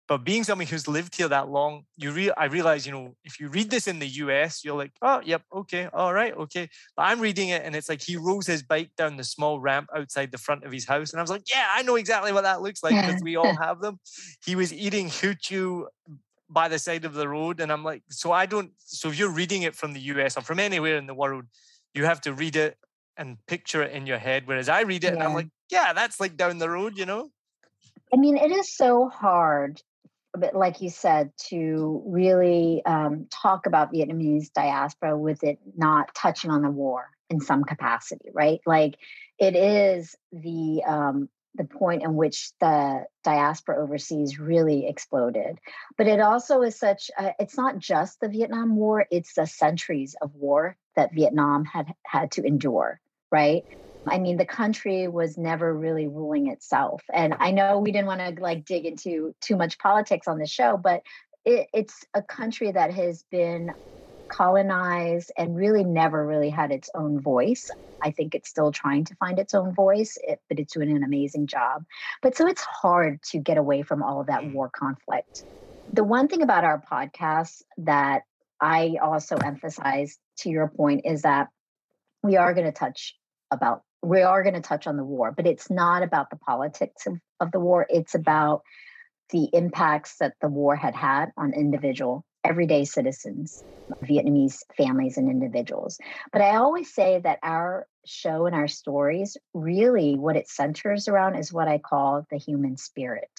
[0.06, 3.40] but being someone who's lived here that long, you re- I realize, you know, if
[3.40, 6.68] you read this in the US, you're like, oh, yep, okay, all right, okay.
[6.94, 9.88] But I'm reading it and it's like he rolls his bike down the small ramp
[9.96, 11.12] outside the front of his house.
[11.12, 13.56] And I was like, yeah, I know exactly what that looks like because we all
[13.60, 13.98] have them.
[14.44, 15.88] He was eating chew
[16.54, 17.60] by the side of the road.
[17.60, 20.40] And I'm like, so I don't, so if you're reading it from the US or
[20.40, 21.44] from anywhere in the world,
[21.92, 22.78] you have to read it
[23.16, 24.44] and picture it in your head.
[24.46, 25.14] Whereas I read it yeah.
[25.14, 27.30] and I'm like, yeah, that's like down the road, you know?
[28.12, 29.82] I mean, it is so hard,
[30.32, 36.50] but like you said, to really um, talk about Vietnamese diaspora with it not touching
[36.50, 38.60] on the war in some capacity, right?
[38.66, 38.94] Like
[39.38, 45.58] it is the um, the point in which the diaspora overseas really exploded.
[45.96, 50.16] But it also is such, a, it's not just the Vietnam War, it's the centuries
[50.20, 53.64] of war that Vietnam had had to endure, right?
[54.06, 57.02] I mean, the country was never really ruling itself.
[57.12, 60.46] And I know we didn't want to like dig into too much politics on the
[60.46, 61.02] show, but
[61.44, 63.70] it, it's a country that has been
[64.28, 67.70] colonized and really never really had its own voice.
[68.02, 71.02] I think it's still trying to find its own voice, it, but it's doing an
[71.02, 71.84] amazing job.
[72.22, 74.52] But so it's hard to get away from all of that mm.
[74.52, 75.44] war conflict.
[75.92, 78.22] The one thing about our podcast that
[78.60, 81.48] I also emphasize to your point is that
[82.22, 83.16] we are going to touch
[83.50, 87.06] about we are going to touch on the war, but it's not about the politics
[87.06, 87.86] of, of the war.
[87.88, 88.62] It's about
[89.30, 93.64] the impacts that the war had had on individual everyday citizens,
[94.04, 95.98] Vietnamese families and individuals.
[96.32, 101.36] But I always say that our show and our stories really what it centers around
[101.36, 103.30] is what I call the human spirit.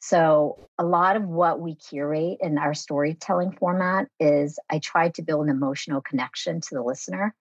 [0.00, 5.22] So, a lot of what we curate in our storytelling format is I try to
[5.22, 7.34] build an emotional connection to the listener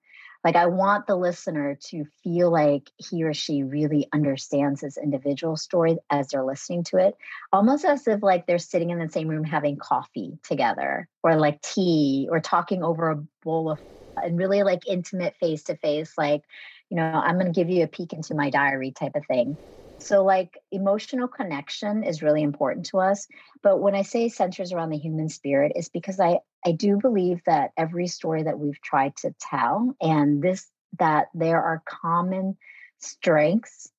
[0.45, 5.57] like i want the listener to feel like he or she really understands this individual
[5.57, 7.15] story as they're listening to it
[7.51, 11.61] almost as if like they're sitting in the same room having coffee together or like
[11.61, 13.79] tea or talking over a bowl of
[14.23, 16.43] and really like intimate face to face like
[16.89, 19.57] you know i'm going to give you a peek into my diary type of thing
[19.97, 23.27] so, like, emotional connection is really important to us.
[23.63, 27.41] But when I say centers around the human spirit, is because I, I do believe
[27.45, 32.57] that every story that we've tried to tell, and this, that there are common
[32.99, 33.91] strengths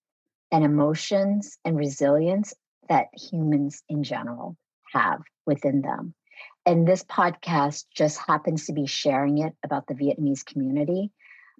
[0.52, 2.54] and emotions and resilience
[2.88, 4.56] that humans in general
[4.92, 6.14] have within them.
[6.64, 11.10] And this podcast just happens to be sharing it about the Vietnamese community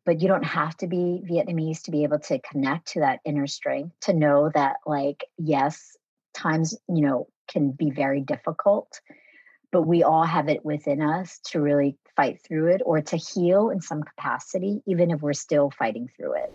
[0.07, 3.47] but you don't have to be Vietnamese to be able to connect to that inner
[3.47, 5.97] strength to know that like yes
[6.33, 9.01] times you know can be very difficult
[9.73, 13.69] but we all have it within us to really fight through it or to heal
[13.69, 16.51] in some capacity even if we're still fighting through it.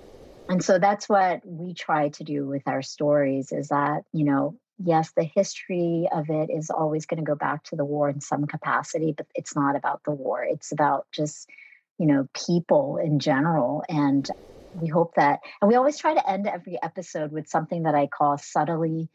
[0.49, 4.57] And so that's what we try to do with our stories is that you know
[4.83, 8.21] yes the history of it is always going to go back to the war in
[8.21, 10.43] some capacity but it's not about the war.
[10.43, 11.49] It's about just
[11.97, 13.83] you know, people in general.
[13.87, 14.27] And
[14.73, 18.07] we hope that, and we always try to end every episode with something that I
[18.07, 19.09] call subtly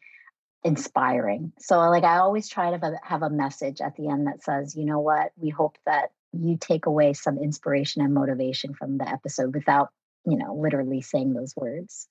[0.64, 1.52] inspiring.
[1.58, 4.84] So, like, I always try to have a message at the end that says, you
[4.84, 9.54] know what, we hope that you take away some inspiration and motivation from the episode
[9.54, 9.90] without,
[10.26, 12.08] you know, literally saying those words.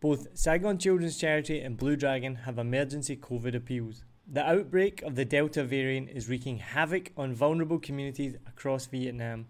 [0.00, 4.04] Both Saigon Children's Charity and Blue Dragon have emergency COVID appeals.
[4.28, 9.46] The outbreak of the Delta variant is wreaking havoc on vulnerable communities across Vietnam.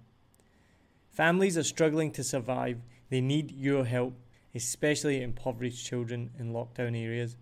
[1.10, 2.82] Families are struggling to survive.
[3.08, 4.12] They need your help,
[4.54, 7.38] especially impoverished children in lockdown areas.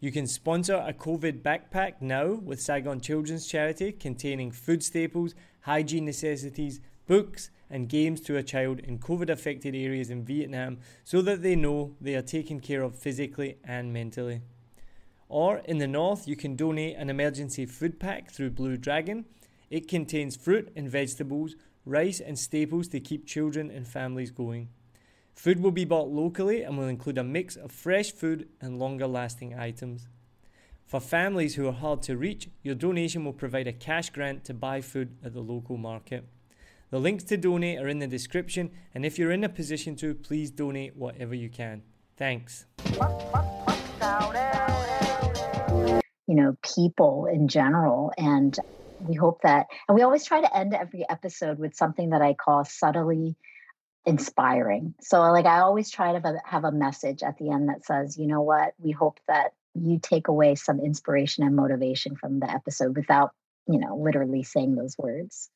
[0.00, 6.06] You can sponsor a COVID backpack now with Saigon Children's Charity containing food staples, hygiene
[6.06, 11.42] necessities, books, and games to a child in COVID affected areas in Vietnam so that
[11.42, 14.42] they know they are taken care of physically and mentally.
[15.28, 19.26] Or in the north, you can donate an emergency food pack through Blue Dragon.
[19.70, 24.68] It contains fruit and vegetables, rice and staples to keep children and families going.
[25.34, 29.06] Food will be bought locally and will include a mix of fresh food and longer
[29.06, 30.08] lasting items.
[30.86, 34.54] For families who are hard to reach, your donation will provide a cash grant to
[34.54, 36.26] buy food at the local market.
[36.90, 40.14] The links to donate are in the description, and if you're in a position to,
[40.14, 41.82] please donate whatever you can.
[42.16, 42.64] Thanks
[46.28, 48.12] you know, people in general.
[48.16, 48.56] And
[49.00, 52.34] we hope that, and we always try to end every episode with something that I
[52.34, 53.34] call subtly
[54.04, 54.94] inspiring.
[55.00, 58.26] So, like, I always try to have a message at the end that says, you
[58.26, 62.96] know what, we hope that you take away some inspiration and motivation from the episode
[62.96, 63.32] without,
[63.66, 65.48] you know, literally saying those words.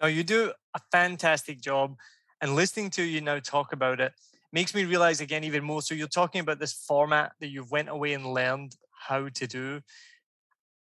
[0.00, 1.96] No, you do a fantastic job.
[2.40, 4.12] And listening to you now talk about it
[4.52, 5.82] makes me realize again even more.
[5.82, 9.80] So you're talking about this format that you've went away and learned how to do.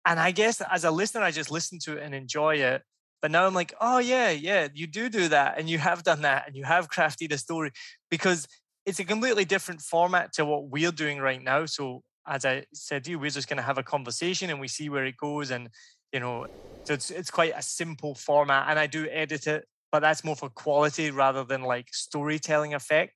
[0.06, 2.82] And I guess as a listener, I just listen to it and enjoy it.
[3.20, 5.58] But now I'm like, oh, yeah, yeah, you do do that.
[5.58, 7.70] And you have done that and you have crafted a story
[8.10, 8.48] because
[8.86, 11.66] it's a completely different format to what we're doing right now.
[11.66, 14.68] So, as I said to you, we're just going to have a conversation and we
[14.68, 15.50] see where it goes.
[15.50, 15.68] And,
[16.12, 16.46] you know,
[16.84, 18.66] so it's, it's quite a simple format.
[18.68, 23.14] And I do edit it, but that's more for quality rather than like storytelling effect.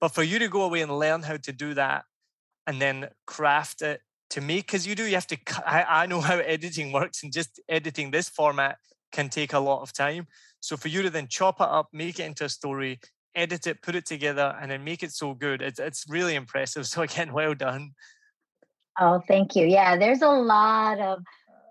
[0.00, 2.04] But for you to go away and learn how to do that
[2.68, 6.20] and then craft it to make because you do you have to I, I know
[6.28, 8.76] how editing works and just editing this format
[9.10, 10.26] can take a lot of time.
[10.60, 13.00] So for you to then chop it up make it into a story
[13.34, 16.86] edit it put it together and then make it so good it's, it's really impressive.
[16.92, 17.92] So again well done.
[19.00, 19.66] Oh thank you.
[19.66, 21.22] Yeah there's a lot of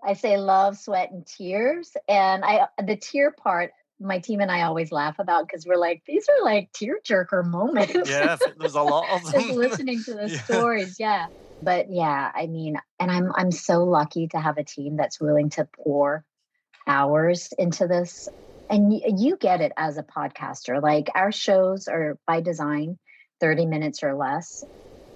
[0.04, 4.62] i say love sweat and tears and i the tear part my team and I
[4.62, 8.08] always laugh about because we're like, these are like tearjerker moments.
[8.08, 9.42] Yeah, there's a lot of them.
[9.42, 10.42] Just listening to the yeah.
[10.44, 10.96] stories.
[10.98, 11.26] Yeah.
[11.60, 15.50] But yeah, I mean, and I'm I'm so lucky to have a team that's willing
[15.50, 16.24] to pour
[16.86, 18.28] hours into this.
[18.70, 20.80] And y- you get it as a podcaster.
[20.82, 22.98] Like our shows are by design
[23.40, 24.62] 30 minutes or less.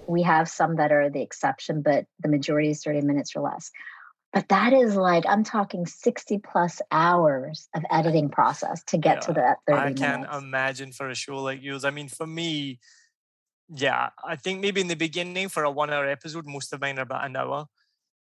[0.08, 3.70] We have some that are the exception, but the majority is 30 minutes or less.
[4.32, 9.20] But that is like I'm talking 60 plus hours of editing process to get Yeah,
[9.20, 10.38] to that 30 I can't minutes.
[10.38, 11.84] imagine for a show like yours.
[11.84, 12.78] I mean, for me,
[13.68, 16.98] yeah, I think maybe in the beginning for a one hour episode, most of mine
[16.98, 17.66] are about an hour.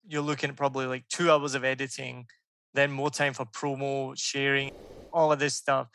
[0.05, 2.25] You're looking at probably like two hours of editing,
[2.73, 4.71] then more time for promo, sharing,
[5.13, 5.87] all of this stuff.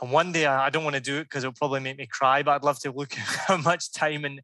[0.00, 2.06] And one day I I don't want to do it because it'll probably make me
[2.06, 4.40] cry, but I'd love to look at how much time and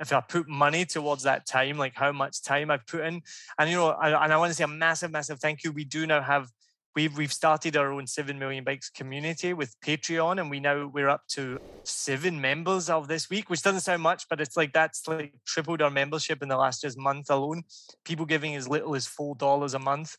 [0.00, 3.22] if I put money towards that time, like how much time I've put in.
[3.58, 5.72] And you know, I, and I want to say a massive, massive thank you.
[5.72, 6.48] We do now have
[6.94, 11.08] we've we've started our own seven million bikes community with Patreon, and we now we're
[11.08, 15.06] up to seven members of this week, which doesn't sound much, but it's like that's
[15.08, 17.62] like tripled our membership in the last just month alone.
[18.04, 20.16] People giving as little as four dollars a month.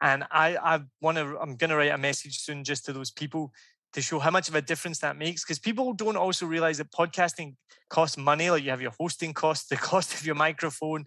[0.00, 3.52] And I I want to I'm gonna write a message soon just to those people
[3.94, 6.90] to show how much of a difference that makes because people don't also realize that
[6.92, 7.54] podcasting
[7.88, 11.04] costs money like you have your hosting costs the cost of your microphone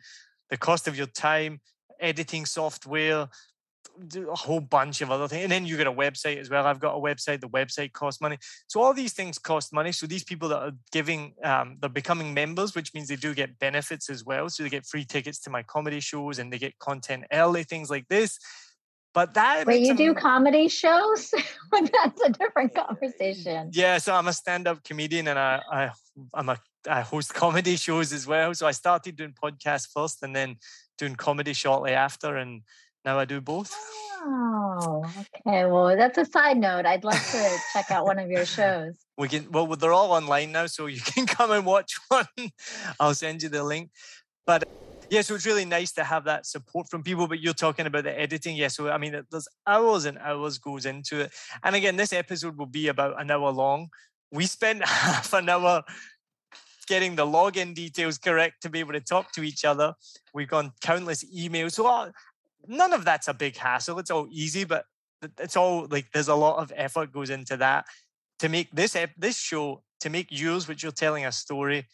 [0.50, 1.60] the cost of your time
[2.00, 3.28] editing software
[4.16, 6.68] a whole bunch of other things and then you get a website as well.
[6.68, 8.38] I've got a website the website costs money.
[8.68, 9.92] So all these things cost money.
[9.92, 13.58] So these people that are giving um, they're becoming members which means they do get
[13.60, 14.50] benefits as well.
[14.50, 17.90] So they get free tickets to my comedy shows and they get content early things
[17.90, 18.38] like this
[19.18, 21.34] but that Wait, you do comedy shows?
[21.72, 23.72] That's a different conversation.
[23.74, 25.90] Yeah, so I'm a stand-up comedian and I, I
[26.36, 26.58] I'm a
[26.88, 28.54] I host comedy shows as well.
[28.54, 30.58] So I started doing podcasts first and then
[31.00, 32.62] doing comedy shortly after, and
[33.06, 33.74] now I do both.
[34.22, 35.04] Oh,
[35.48, 35.66] okay.
[35.66, 36.86] Well, that's a side note.
[36.86, 38.94] I'd love to check out one of your shows.
[39.18, 42.28] We can well they're all online now, so you can come and watch one.
[43.00, 43.90] I'll send you the link.
[44.46, 44.70] But
[45.10, 47.28] yeah, so it's really nice to have that support from people.
[47.28, 48.68] But you're talking about the editing, yeah.
[48.68, 51.32] So I mean, there's hours and hours goes into it.
[51.64, 53.90] And again, this episode will be about an hour long.
[54.32, 55.84] We spent half an hour
[56.88, 59.94] getting the login details correct to be able to talk to each other.
[60.34, 61.74] We've gone countless emails.
[61.74, 62.12] So uh,
[62.68, 64.00] none of that's a big hassle.
[64.00, 64.86] It's all easy, but
[65.40, 67.86] it's all like there's a lot of effort goes into that
[68.40, 71.88] to make this this show to make yours, which you're telling a story.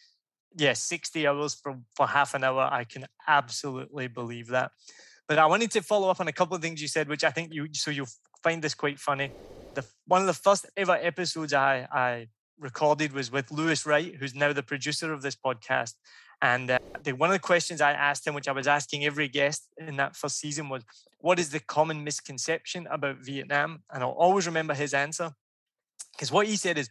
[0.56, 2.68] Yes, 60 hours for, for half an hour.
[2.70, 4.72] I can absolutely believe that.
[5.26, 7.30] But I wanted to follow up on a couple of things you said, which I
[7.30, 8.08] think you so you'll
[8.42, 9.30] find this quite funny.
[9.74, 12.28] The one of the first ever episodes I I
[12.58, 15.94] recorded was with Lewis Wright, who's now the producer of this podcast.
[16.42, 19.28] And uh, the, one of the questions I asked him, which I was asking every
[19.28, 20.82] guest in that first season, was,
[21.18, 25.32] "What is the common misconception about Vietnam?" And I'll always remember his answer
[26.12, 26.90] because what he said is,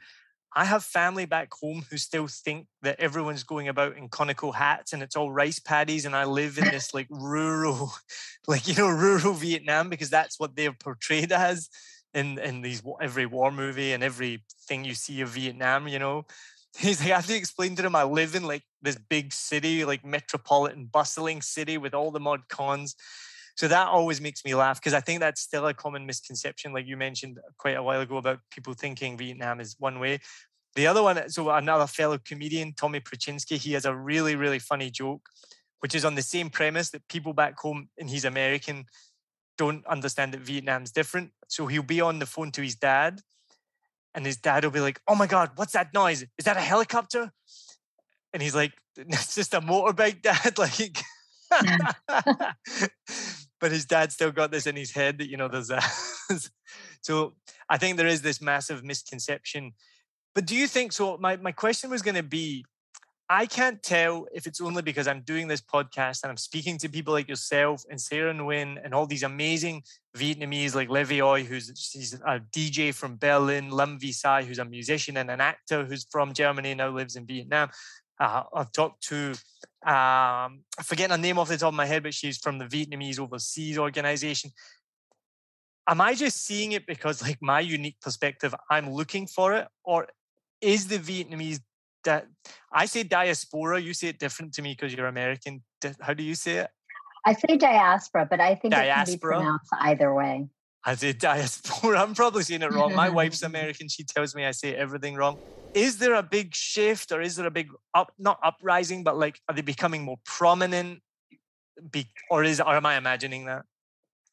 [0.55, 4.93] "I have family back home who still think that everyone's going about in conical hats
[4.93, 7.93] and it's all rice paddies, and I live in this like rural,
[8.47, 11.69] like you know, rural Vietnam because that's what they're portrayed as."
[12.13, 16.25] in in these every war movie and everything you see of Vietnam, you know.
[16.77, 19.85] He's like, I have to explain to them I live in like this big city,
[19.85, 22.95] like metropolitan, bustling city with all the mod cons.
[23.55, 26.87] So that always makes me laugh because I think that's still a common misconception, like
[26.87, 30.19] you mentioned uh, quite a while ago about people thinking Vietnam is one way.
[30.75, 34.89] The other one, so another fellow comedian, Tommy Prachinsky, he has a really, really funny
[34.89, 35.21] joke,
[35.81, 38.85] which is on the same premise that people back home, and he's American,
[39.55, 41.31] don't understand that Vietnam's different.
[41.47, 43.21] So he'll be on the phone to his dad,
[44.15, 46.23] and his dad will be like, "Oh my god, what's that noise?
[46.39, 47.31] Is that a helicopter?"
[48.33, 51.03] And he's like, "It's just a motorbike, dad." Like,
[53.63, 55.79] but his dad still got this in his head that you know there's a.
[57.01, 57.31] so
[57.69, 59.71] I think there is this massive misconception.
[60.35, 61.17] But do you think so?
[61.17, 62.65] My my question was going to be
[63.29, 66.89] I can't tell if it's only because I'm doing this podcast and I'm speaking to
[66.89, 69.83] people like yourself and Sarah Nguyen and all these amazing
[70.17, 74.65] Vietnamese like Levi Oi, who's she's a DJ from Berlin, Lam Vi Sai, who's a
[74.65, 77.69] musician and an actor who's from Germany now lives in Vietnam.
[78.23, 79.31] Uh, I've talked to
[79.85, 82.65] um, I forget her name off the top of my head, but she's from the
[82.65, 84.51] Vietnamese Overseas Organization.
[85.89, 90.07] Am I just seeing it because like my unique perspective, I'm looking for it, or
[90.61, 91.59] is the Vietnamese
[92.05, 92.27] that
[92.71, 93.79] I say diaspora.
[93.79, 95.63] You say it different to me because you're American.
[95.99, 96.69] How do you say it?
[97.25, 100.47] I say diaspora, but I think it can be pronounced either way.
[100.85, 102.01] I say diaspora.
[102.01, 102.93] I'm probably saying it wrong.
[102.95, 103.87] My wife's American.
[103.89, 105.37] She tells me I say everything wrong.
[105.73, 109.39] Is there a big shift or is there a big up, not uprising, but like,
[109.49, 111.01] are they becoming more prominent?
[111.91, 113.65] Be, or is, or am I imagining that?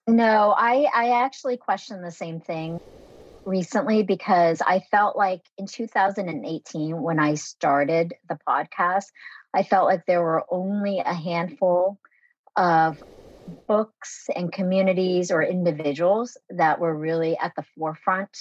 [0.07, 2.79] No, I I actually questioned the same thing
[3.47, 9.07] recently because I felt like in 2018 when I started the podcast,
[9.55, 11.99] I felt like there were only a handful
[12.57, 13.03] of
[13.67, 18.37] books and communities or individuals that were really at the forefront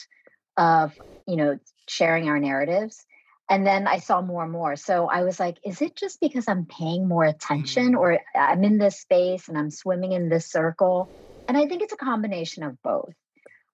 [0.58, 0.94] of,
[1.28, 1.58] you know,
[1.90, 3.06] sharing our narratives.
[3.50, 4.76] And then I saw more and more.
[4.76, 8.00] So I was like, is it just because I'm paying more attention Mm.
[8.00, 11.10] or I'm in this space and I'm swimming in this circle?
[11.48, 13.14] And I think it's a combination of both.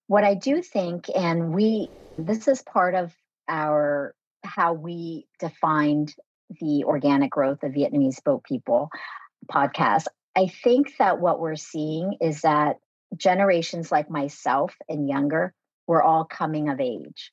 [0.07, 3.13] What I do think, and we, this is part of
[3.49, 6.15] our, how we defined
[6.61, 8.89] the organic growth of Vietnamese boat people
[9.51, 10.07] podcast.
[10.35, 12.77] I think that what we're seeing is that
[13.17, 15.53] generations like myself and younger,
[15.87, 17.31] we're all coming of age.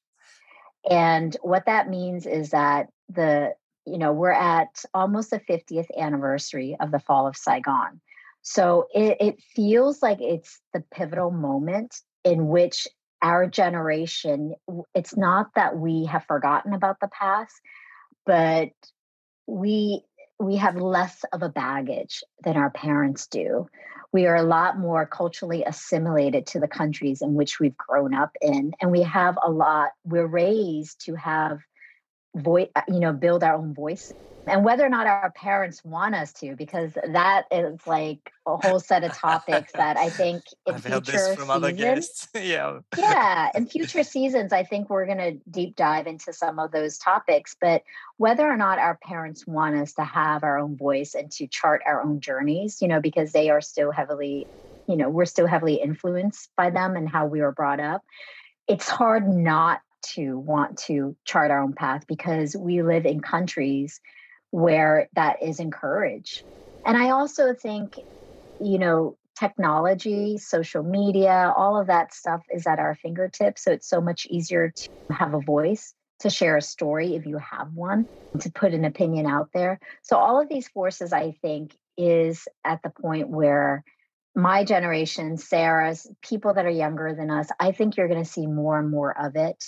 [0.88, 3.54] And what that means is that the,
[3.86, 8.00] you know, we're at almost the 50th anniversary of the fall of Saigon.
[8.42, 12.88] So it, it feels like it's the pivotal moment in which
[13.22, 14.54] our generation,
[14.94, 17.54] it's not that we have forgotten about the past,
[18.26, 18.70] but
[19.46, 20.02] we
[20.42, 23.68] we have less of a baggage than our parents do.
[24.12, 28.30] We are a lot more culturally assimilated to the countries in which we've grown up
[28.40, 29.90] in, and we have a lot.
[30.04, 31.60] We're raised to have
[32.34, 34.12] voice, you know, build our own voice,
[34.46, 38.80] and whether or not our parents want us to, because that is like a whole
[38.80, 42.28] set of topics that I think in I've future this from other seasons, guests.
[42.34, 42.80] yeah.
[42.96, 46.98] yeah in future seasons i think we're going to deep dive into some of those
[46.98, 47.82] topics but
[48.16, 51.82] whether or not our parents want us to have our own voice and to chart
[51.86, 54.46] our own journeys you know because they are still heavily
[54.88, 58.02] you know we're still heavily influenced by them and how we were brought up
[58.68, 64.00] it's hard not to want to chart our own path because we live in countries
[64.50, 66.42] where that is encouraged
[66.86, 67.94] and i also think
[68.60, 73.64] you know technology, social media, all of that stuff is at our fingertips.
[73.64, 77.38] So it's so much easier to have a voice, to share a story if you
[77.38, 78.08] have one,
[78.40, 79.80] to put an opinion out there.
[80.02, 83.84] So all of these forces, I think, is at the point where
[84.34, 88.46] my generation, Sarah's, people that are younger than us, I think you're going to see
[88.46, 89.62] more and more of it.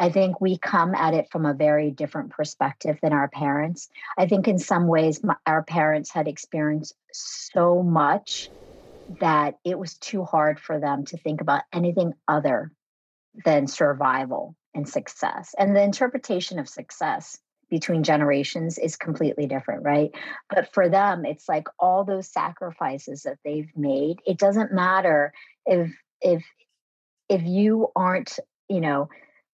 [0.00, 3.90] I think we come at it from a very different perspective than our parents.
[4.16, 8.50] I think in some ways, my, our parents had experienced so much
[9.20, 12.72] that it was too hard for them to think about anything other
[13.44, 15.54] than survival and success.
[15.58, 17.38] And the interpretation of success
[17.68, 20.10] between generations is completely different, right?
[20.48, 24.20] But for them, it's like all those sacrifices that they've made.
[24.26, 25.34] It doesn't matter
[25.66, 25.92] if
[26.22, 26.42] if
[27.28, 28.38] if you aren't,
[28.68, 29.08] you know,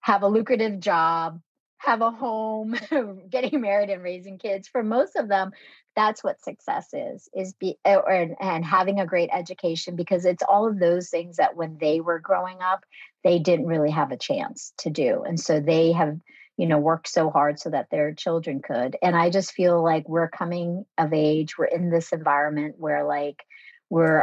[0.06, 1.40] have a lucrative job,
[1.78, 2.76] have a home,
[3.30, 4.68] getting married and raising kids.
[4.68, 5.50] For most of them,
[5.96, 10.44] that's what success is is be or, and, and having a great education because it's
[10.48, 12.84] all of those things that when they were growing up
[13.24, 16.18] they didn't really have a chance to do and so they have
[16.58, 20.06] you know worked so hard so that their children could and i just feel like
[20.08, 23.42] we're coming of age we're in this environment where like
[23.88, 24.22] we're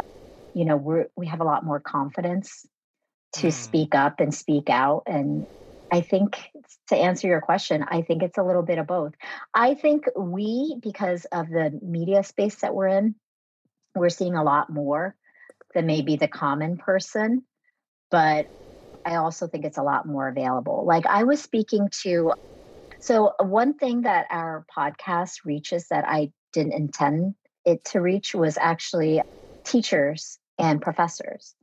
[0.54, 2.64] you know we're we have a lot more confidence
[3.34, 3.52] to Mm.
[3.52, 5.46] speak up and speak out and
[5.94, 6.50] I think
[6.88, 9.12] to answer your question, I think it's a little bit of both.
[9.54, 13.14] I think we, because of the media space that we're in,
[13.94, 15.14] we're seeing a lot more
[15.72, 17.44] than maybe the common person.
[18.10, 18.48] But
[19.04, 20.84] I also think it's a lot more available.
[20.84, 22.32] Like I was speaking to,
[23.00, 28.58] so one thing that our podcast reaches that I didn't intend it to reach was
[28.58, 29.22] actually
[29.64, 31.54] teachers and professors.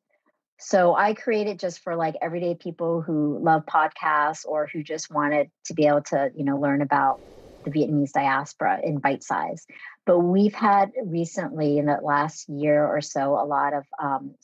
[0.63, 5.49] So I created just for like everyday people who love podcasts or who just wanted
[5.65, 7.19] to be able to, you know, learn about
[7.65, 9.65] the Vietnamese diaspora in bite size.
[10.05, 14.35] But we've had recently in the last year or so a lot of um,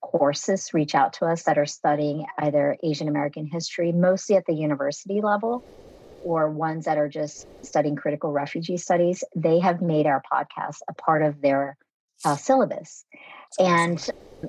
[0.00, 4.54] courses reach out to us that are studying either Asian American history, mostly at the
[4.54, 5.64] university level,
[6.24, 9.22] or ones that are just studying critical refugee studies.
[9.36, 11.76] They have made our podcast a part of their
[12.24, 13.04] uh, syllabus.
[13.58, 14.04] And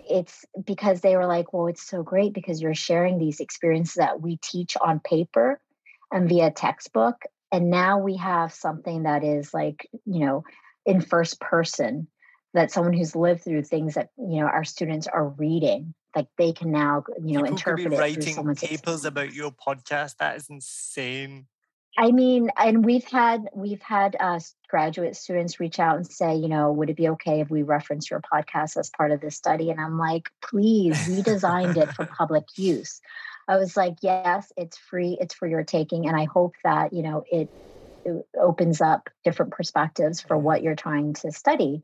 [0.10, 4.22] it's because they were like, well, it's so great because you're sharing these experiences that
[4.22, 5.60] we teach on paper
[6.12, 7.16] and via textbook.
[7.52, 10.44] And now we have something that is like, you know,
[10.86, 12.08] in first person,
[12.54, 15.94] that someone who's lived through things that, you know, our students are reading.
[16.16, 19.06] Like they can now, you know, People could interpret be it writing papers experience.
[19.06, 20.18] about your podcast.
[20.18, 21.48] That is insane.
[21.98, 26.48] I mean, and we've had we've had uh, graduate students reach out and say, you
[26.48, 29.70] know, would it be okay if we reference your podcast as part of this study?
[29.70, 33.00] And I'm like, please, we designed it for public use.
[33.48, 37.04] I was like, yes, it's free, it's for your taking, and I hope that you
[37.04, 37.50] know it,
[38.06, 41.82] it opens up different perspectives for what you're trying to study.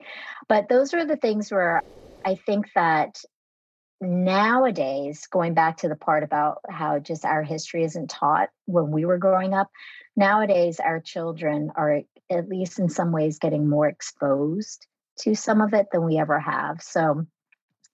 [0.47, 1.83] But those are the things where
[2.25, 3.21] I think that
[4.01, 9.05] nowadays going back to the part about how just our history isn't taught when we
[9.05, 9.69] were growing up
[10.15, 14.85] nowadays our children are at least in some ways, getting more exposed
[15.19, 16.81] to some of it than we ever have.
[16.81, 17.25] So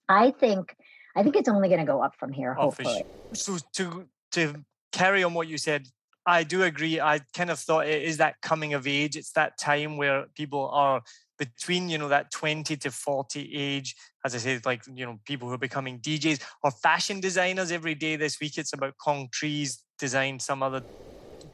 [0.09, 0.75] I think
[1.15, 2.55] I think it's only going to go up from here.
[2.57, 3.05] Oh, hopefully.
[3.33, 5.87] So to to carry on what you said,
[6.25, 6.99] I do agree.
[6.99, 9.15] I kind of thought it is that coming of age.
[9.15, 11.01] It's that time where people are
[11.38, 15.47] between you know that 20 to 40 age as i said like you know people
[15.47, 19.83] who are becoming djs or fashion designers every day this week it's about Cong Tri's
[19.99, 20.81] design some other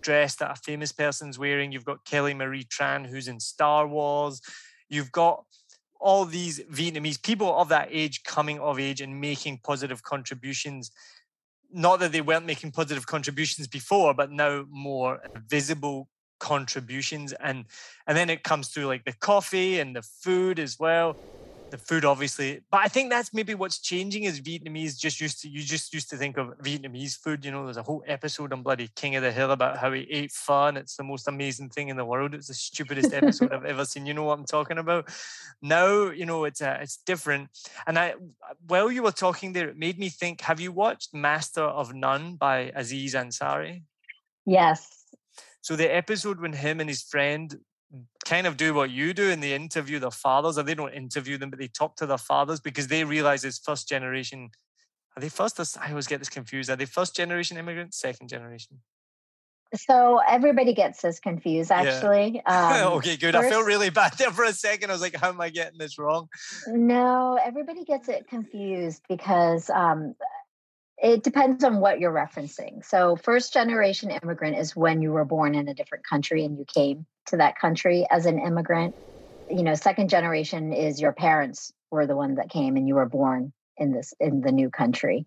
[0.01, 4.41] dress that a famous person's wearing you've got kelly marie tran who's in star wars
[4.89, 5.43] you've got
[6.01, 10.91] all these Vietnamese people of that age coming of age and making positive contributions.
[11.71, 16.09] Not that they weren't making positive contributions before, but now more visible
[16.41, 17.33] contributions.
[17.33, 17.65] And
[18.05, 21.15] and then it comes through like the coffee and the food as well.
[21.71, 25.47] The food obviously but i think that's maybe what's changing is vietnamese just used to
[25.47, 28.61] you just used to think of vietnamese food you know there's a whole episode on
[28.61, 31.87] bloody king of the hill about how he ate fun it's the most amazing thing
[31.89, 32.33] in the world.
[32.33, 34.05] It's the stupidest episode i've ever seen.
[34.05, 35.09] You know what i'm talking about?
[35.61, 37.49] Now you know it's uh, it's different.
[37.87, 38.15] And i
[38.67, 42.35] while you were talking there it made me think have you watched master of none
[42.35, 43.83] by aziz ansari?
[44.45, 45.00] Yes
[45.61, 47.55] so the episode when him and his friend
[48.25, 51.37] kind of do what you do and they interview their fathers, or they don't interview
[51.37, 54.49] them, but they talk to their fathers because they realize it's first generation.
[55.15, 55.59] Are they first?
[55.77, 56.69] I always get this confused.
[56.69, 58.79] Are they first generation immigrants, second generation?
[59.75, 62.41] So everybody gets this confused, actually.
[62.45, 62.85] Yeah.
[62.85, 63.33] Um, okay, good.
[63.33, 64.89] First, I felt really bad there for a second.
[64.89, 66.27] I was like, how am I getting this wrong?
[66.67, 70.15] No, everybody gets it confused because um,
[71.01, 72.85] it depends on what you're referencing.
[72.85, 76.65] So, first generation immigrant is when you were born in a different country and you
[76.65, 78.95] came to that country as an immigrant.
[79.49, 83.09] You know, second generation is your parents were the one that came and you were
[83.09, 85.25] born in this in the new country.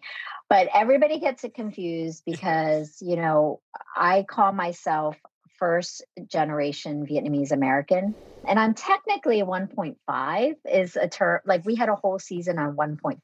[0.48, 3.60] But everybody gets it confused because, you know,
[3.96, 5.16] I call myself
[5.58, 8.14] first generation Vietnamese American
[8.46, 13.18] and I'm technically 1.5 is a term like we had a whole season on 1.5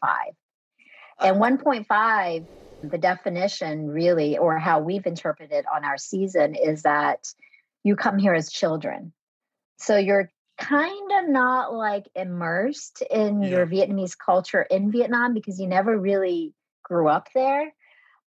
[1.20, 2.46] and 1.5,
[2.82, 7.32] the definition really, or how we've interpreted on our season, is that
[7.84, 9.12] you come here as children.
[9.78, 13.50] So you're kind of not like immersed in yeah.
[13.50, 17.72] your Vietnamese culture in Vietnam because you never really grew up there.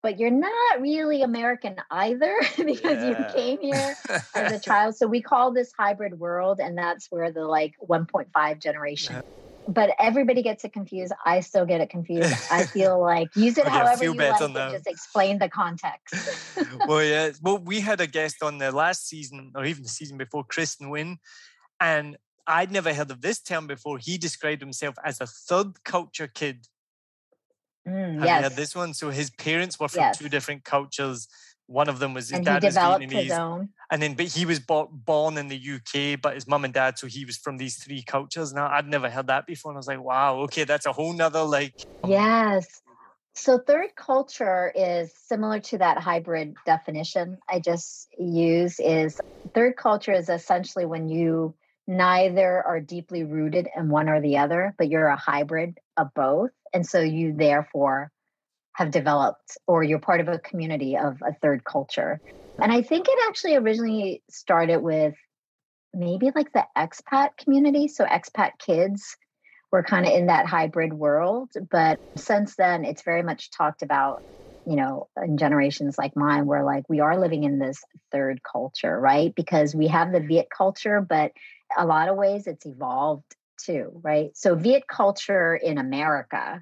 [0.01, 3.09] But you're not really American either because yeah.
[3.09, 3.95] you came here
[4.35, 4.95] as a child.
[4.95, 9.15] So we call this hybrid world, and that's where the like 1.5 generation.
[9.15, 11.13] Yeah but everybody gets it confused.
[11.25, 12.33] I still get it confused.
[12.51, 14.41] I feel like use it however you like.
[14.41, 16.13] And just explain the context.
[16.87, 17.31] well, yeah.
[17.41, 20.89] Well, we had a guest on the last season, or even the season before, Kristen
[20.89, 21.17] Wynn,
[21.79, 23.97] and I'd never heard of this term before.
[23.97, 26.67] He described himself as a third culture kid.
[27.87, 28.37] Mm, Have yes.
[28.37, 28.93] you heard this one?
[28.93, 30.17] So his parents were from yes.
[30.17, 31.27] two different cultures
[31.67, 33.69] one of them was his and dad he developed was Vietnamese, own.
[33.91, 37.07] and then but he was born in the UK, but his mum and dad, so
[37.07, 38.53] he was from these three cultures.
[38.53, 41.13] Now I'd never heard that before, and I was like, wow, okay, that's a whole
[41.13, 41.73] nother like.
[42.07, 42.81] Yes.
[43.33, 48.79] So third culture is similar to that hybrid definition I just use.
[48.79, 49.19] Is
[49.53, 51.55] third culture is essentially when you
[51.87, 56.51] neither are deeply rooted in one or the other, but you're a hybrid of both,
[56.73, 58.11] and so you therefore
[58.75, 62.21] have developed or you're part of a community of a third culture.
[62.61, 65.15] And I think it actually originally started with
[65.93, 67.87] maybe like the expat community.
[67.87, 69.15] So expat kids
[69.71, 71.49] were kind of in that hybrid world.
[71.71, 74.21] But since then, it's very much talked about,
[74.65, 78.99] you know, in generations like mine, where like we are living in this third culture,
[78.99, 79.33] right?
[79.35, 81.31] Because we have the Viet culture, but
[81.77, 83.23] a lot of ways it's evolved
[83.57, 84.31] too, right?
[84.35, 86.61] So Viet culture in America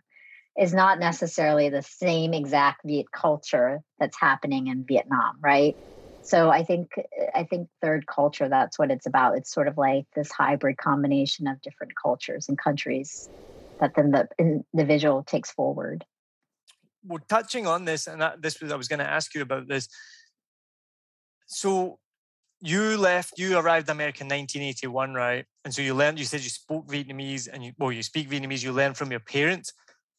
[0.57, 5.75] is not necessarily the same exact Viet culture that's happening in Vietnam, right?
[6.23, 6.91] So I think
[7.35, 9.37] I think third culture that's what it's about.
[9.37, 13.27] It's sort of like this hybrid combination of different cultures and countries
[13.79, 14.27] that then the
[14.73, 16.05] individual takes forward.
[17.05, 19.89] Well, touching on this, and this was I was going to ask you about this.
[21.47, 21.99] So
[22.61, 25.45] you left, you arrived in America in 1981, right?
[25.65, 26.17] And so you learned.
[26.17, 28.63] You said you spoke Vietnamese, and you well, you speak Vietnamese.
[28.63, 29.73] You learned from your parents.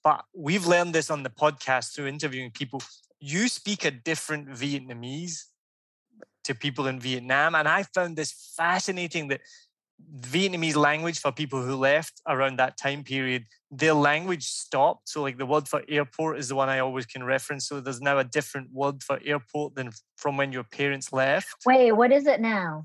[0.05, 2.83] But we've learned this on the podcast through interviewing people.
[3.19, 5.45] You speak a different Vietnamese
[6.45, 7.55] to people in Vietnam.
[7.55, 9.41] And I found this fascinating that
[10.21, 15.09] Vietnamese language for people who left around that time period, their language stopped.
[15.09, 17.67] So, like the word for airport is the one I always can reference.
[17.67, 21.49] So, there's now a different word for airport than from when your parents left.
[21.65, 22.85] Wait, what is it now?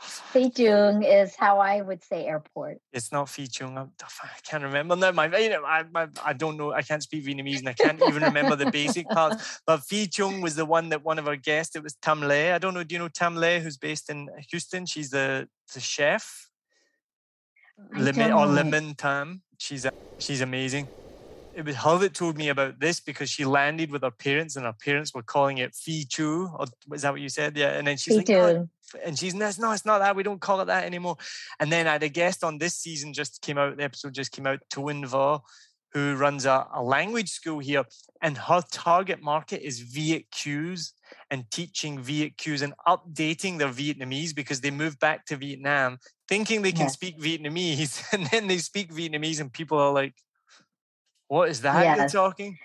[0.00, 2.78] Phi Chung is how I would say airport.
[2.92, 3.78] It's not Phi Chung.
[3.78, 5.12] I can't remember now.
[5.12, 6.72] My, you know, I, I, I don't know.
[6.72, 9.60] I can't speak Vietnamese and I can't even remember the basic parts.
[9.66, 11.76] But Phi Chung was the one that one of our guests.
[11.76, 12.54] It was Tam Le.
[12.54, 12.84] I don't know.
[12.84, 14.86] Do you know Tam Le, who's based in Houston?
[14.86, 16.50] She's the the chef.
[17.96, 19.42] Lemon or Lemon Tam.
[19.58, 19.86] She's
[20.18, 20.88] she's amazing
[21.54, 24.66] it was her that told me about this because she landed with her parents and
[24.66, 26.50] her parents were calling it Fee Chu.
[26.58, 27.56] Or is that what you said?
[27.56, 27.70] Yeah.
[27.70, 28.68] And then she's like, oh, no.
[29.04, 30.16] And she's no, no, it's not that.
[30.16, 31.16] We don't call it that anymore.
[31.60, 34.32] And then I had a guest on this season just came out, the episode just
[34.32, 35.40] came out, Toin Va,
[35.92, 37.84] who runs a, a language school here.
[38.20, 40.92] And her target market is Viet Kieus
[41.30, 46.62] and teaching Viet Kieus and updating their Vietnamese because they moved back to Vietnam thinking
[46.62, 48.02] they can speak Vietnamese.
[48.12, 50.14] And then they speak Vietnamese and people are like,
[51.28, 51.98] what is that yes.
[51.98, 52.58] you're talking?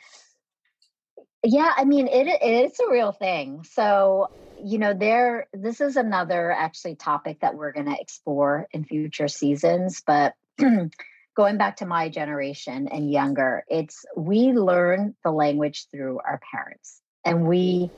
[1.43, 3.63] Yeah, I mean it it's a real thing.
[3.63, 4.29] So,
[4.63, 9.27] you know, there this is another actually topic that we're going to explore in future
[9.27, 10.33] seasons, but
[11.35, 17.01] going back to my generation and younger, it's we learn the language through our parents.
[17.25, 17.91] And we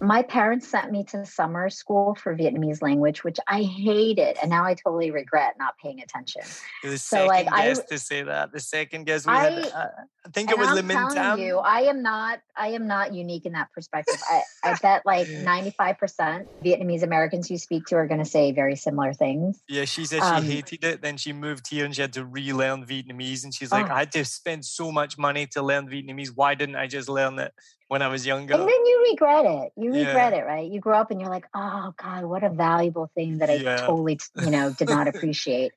[0.00, 4.64] my parents sent me to summer school for Vietnamese language, which I hated, and now
[4.64, 6.42] I totally regret not paying attention.
[6.82, 9.86] The so, like, I to say that the second guess we I, had, uh,
[10.26, 13.52] I think it was I'm telling you, I am not, I am not unique in
[13.52, 14.20] that perspective.
[14.30, 18.28] I, I bet like ninety five percent Vietnamese Americans you speak to are going to
[18.28, 19.62] say very similar things.
[19.68, 21.02] Yeah, she said um, she hated it.
[21.02, 23.94] Then she moved here and she had to relearn Vietnamese, and she's like, oh.
[23.94, 26.30] I had to spend so much money to learn Vietnamese.
[26.34, 27.52] Why didn't I just learn it
[27.88, 28.54] when I was younger.
[28.54, 29.72] And then you regret it.
[29.76, 30.40] You regret yeah.
[30.40, 30.70] it, right?
[30.70, 33.76] You grow up and you're like, oh God, what a valuable thing that I yeah.
[33.76, 35.72] totally, you know, did not appreciate.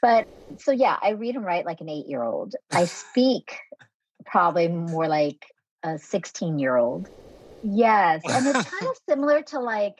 [0.00, 0.28] but
[0.58, 2.54] so yeah, I read and write like an eight year old.
[2.70, 3.56] I speak
[4.24, 5.44] probably more like
[5.82, 7.08] a 16 year old.
[7.62, 8.22] Yes.
[8.28, 9.96] And it's kind of similar to like,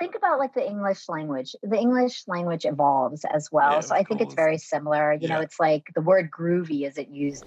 [0.00, 1.54] think about like the English language.
[1.62, 3.74] The English language evolves as well.
[3.74, 5.12] Yeah, so I think it's very similar.
[5.12, 7.44] You know, it's like the word groovy isn't used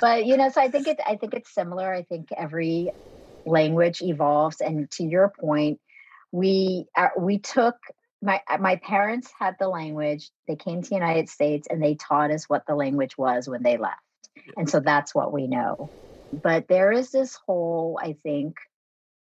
[0.00, 1.92] but you know, so I think it I think it's similar.
[1.92, 2.90] I think every
[3.46, 5.80] language evolves, and to your point,
[6.30, 7.76] we uh, we took
[8.20, 10.30] my uh, my parents had the language.
[10.46, 13.62] They came to the United States and they taught us what the language was when
[13.62, 13.96] they left,
[14.56, 15.90] and so that's what we know.
[16.32, 18.56] But there is this whole, I think,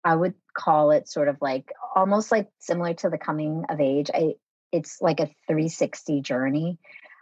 [0.04, 4.10] I would call it sort of like almost like similar to the coming of age.
[4.14, 4.34] I
[4.70, 6.78] it's like a 360 journey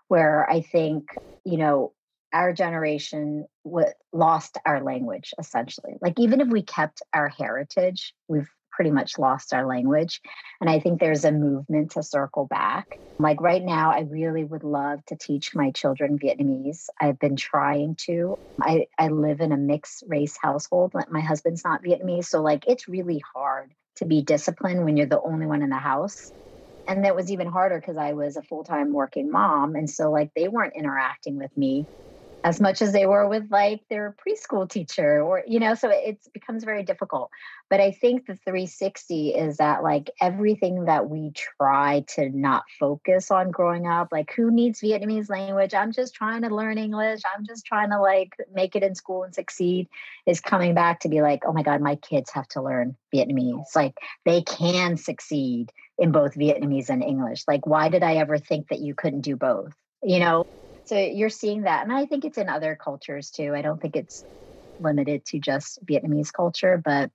[0.09, 1.09] where I think,
[1.45, 1.93] you know,
[2.33, 5.95] our generation w- lost our language essentially.
[6.01, 10.21] Like even if we kept our heritage, we've pretty much lost our language.
[10.61, 12.99] And I think there's a movement to circle back.
[13.19, 16.87] Like right now, I really would love to teach my children Vietnamese.
[16.99, 18.37] I've been trying to.
[18.63, 20.95] I, I live in a mixed race household.
[21.11, 22.27] My husband's not Vietnamese.
[22.27, 25.77] So, like, it's really hard to be disciplined when you're the only one in the
[25.77, 26.33] house.
[26.87, 29.77] And that was even harder because I was a full time working mom.
[29.77, 31.87] And so, like, they weren't interacting with me
[32.43, 36.19] as much as they were with like their preschool teacher or you know so it
[36.33, 37.31] becomes very difficult.
[37.69, 43.31] But i think the 360 is that like everything that we try to not focus
[43.31, 45.75] on growing up like who needs vietnamese language?
[45.75, 47.21] I'm just trying to learn english.
[47.35, 49.89] I'm just trying to like make it in school and succeed
[50.27, 53.75] is coming back to be like oh my god my kids have to learn vietnamese.
[53.75, 57.45] Like they can succeed in both vietnamese and english.
[57.47, 60.43] Like why did i ever think that you couldn't do both you know
[60.85, 63.97] so you're seeing that and i think it's in other cultures too i don't think
[63.97, 64.25] it's
[64.81, 67.11] limited to just vietnamese culture but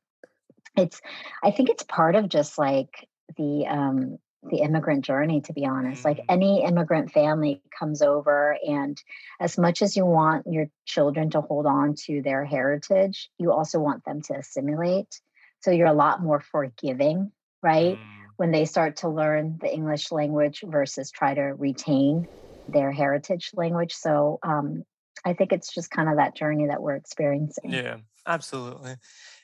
[0.77, 1.01] it's
[1.43, 3.07] i think it's part of just like
[3.37, 4.17] the um
[4.49, 6.31] the immigrant journey to be honest like mm-hmm.
[6.33, 9.01] any immigrant family comes over and
[9.39, 13.79] as much as you want your children to hold on to their heritage you also
[13.79, 15.19] want them to assimilate
[15.61, 17.31] so you're a lot more forgiving
[17.63, 18.05] right mm.
[18.37, 22.27] when they start to learn the english language versus try to retain
[22.67, 23.93] their heritage language.
[23.93, 24.83] So um,
[25.25, 27.71] I think it's just kind of that journey that we're experiencing.
[27.71, 27.97] Yeah,
[28.27, 28.95] absolutely.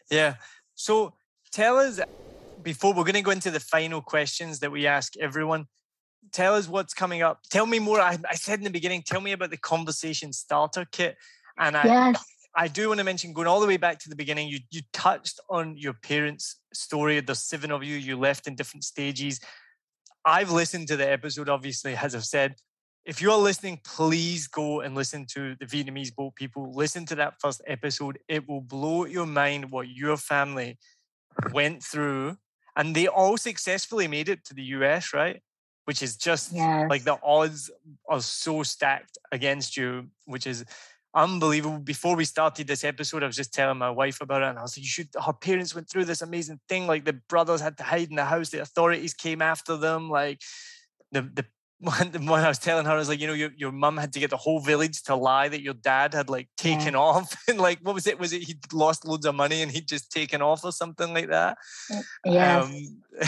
[0.09, 0.35] Yeah.
[0.75, 1.13] So
[1.51, 1.99] tell us
[2.63, 5.67] before we're going to go into the final questions that we ask everyone.
[6.31, 7.41] Tell us what's coming up.
[7.49, 7.99] Tell me more.
[7.99, 11.17] I, I said in the beginning, tell me about the conversation starter kit.
[11.57, 12.23] And I, yes.
[12.55, 14.81] I do want to mention going all the way back to the beginning, you you
[14.93, 17.19] touched on your parents' story.
[17.21, 19.39] There's seven of you, you left in different stages.
[20.25, 22.55] I've listened to the episode, obviously, as I've said,
[23.05, 26.71] if you're listening, please go and listen to the Vietnamese boat people.
[26.73, 28.19] Listen to that first episode.
[28.27, 30.77] It will blow your mind what your family
[31.51, 32.37] went through.
[32.75, 35.41] And they all successfully made it to the US, right?
[35.85, 36.89] Which is just yes.
[36.89, 37.71] like the odds
[38.07, 40.63] are so stacked against you, which is
[41.13, 41.79] unbelievable.
[41.79, 44.61] Before we started this episode, I was just telling my wife about it, and I
[44.61, 46.87] was like, "You should." Her parents went through this amazing thing.
[46.87, 48.49] Like the brothers had to hide in the house.
[48.49, 50.09] The authorities came after them.
[50.09, 50.41] Like
[51.11, 51.45] the the
[52.21, 54.19] one I was telling her I was like, you know, your, your mum had to
[54.19, 56.99] get the whole village to lie that your dad had like taken yeah.
[57.07, 58.19] off and like what was it?
[58.19, 61.29] Was it he'd lost loads of money and he'd just taken off or something like
[61.29, 61.57] that?
[62.23, 62.61] Yeah.
[62.61, 63.01] Um,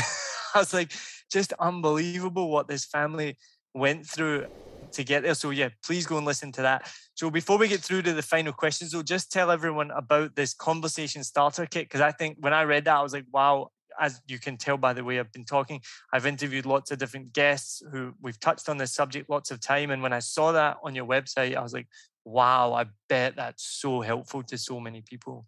[0.55, 0.91] I was like,
[1.31, 3.37] just unbelievable what this family
[3.73, 4.45] went through
[4.91, 5.33] to get there.
[5.33, 6.91] So yeah, please go and listen to that.
[7.15, 10.53] So before we get through to the final questions, though, just tell everyone about this
[10.53, 13.69] conversation starter kit because I think when I read that, I was like, wow.
[13.99, 15.81] As you can tell by the way I've been talking,
[16.11, 19.91] I've interviewed lots of different guests who we've touched on this subject lots of time.
[19.91, 21.87] And when I saw that on your website, I was like,
[22.25, 25.45] wow, I bet that's so helpful to so many people.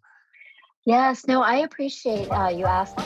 [0.84, 2.98] Yes, no, I appreciate uh, you asked.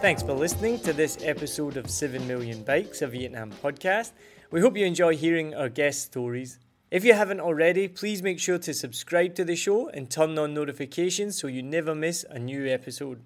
[0.00, 4.12] Thanks for listening to this episode of 7 Million Bikes, a Vietnam podcast.
[4.50, 6.60] We hope you enjoy hearing our guest stories.
[6.88, 10.54] If you haven't already, please make sure to subscribe to the show and turn on
[10.54, 13.24] notifications so you never miss a new episode.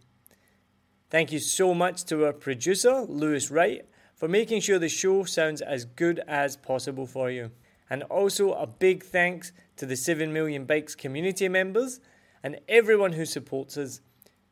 [1.11, 3.85] Thank you so much to our producer, Lewis Wright,
[4.15, 7.51] for making sure the show sounds as good as possible for you.
[7.91, 11.99] And also a big thanks to the 7 Million Bikes community members
[12.45, 14.01] and everyone who supports us.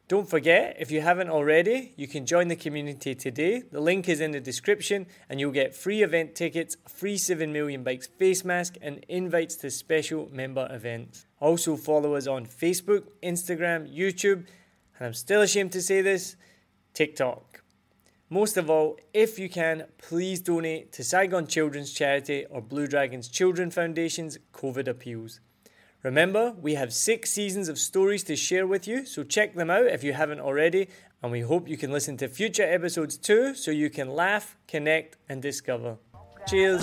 [0.08, 3.62] Don't forget, if you haven't already, you can join the community today.
[3.70, 7.84] The link is in the description, and you'll get free event tickets, free 7 Million
[7.84, 11.26] Bikes face mask, and invites to special member events.
[11.38, 14.46] Also, follow us on Facebook, Instagram, YouTube,
[14.98, 16.36] and I'm still ashamed to say this
[16.98, 17.62] TikTok.
[18.28, 23.28] Most of all, if you can, please donate to Saigon Children's Charity or Blue Dragons
[23.28, 25.38] Children Foundation's COVID appeals.
[26.02, 29.86] Remember, we have six seasons of stories to share with you, so check them out
[29.86, 30.88] if you haven't already,
[31.22, 35.18] and we hope you can listen to future episodes too so you can laugh, connect,
[35.28, 35.98] and discover.
[36.48, 36.82] Cheers!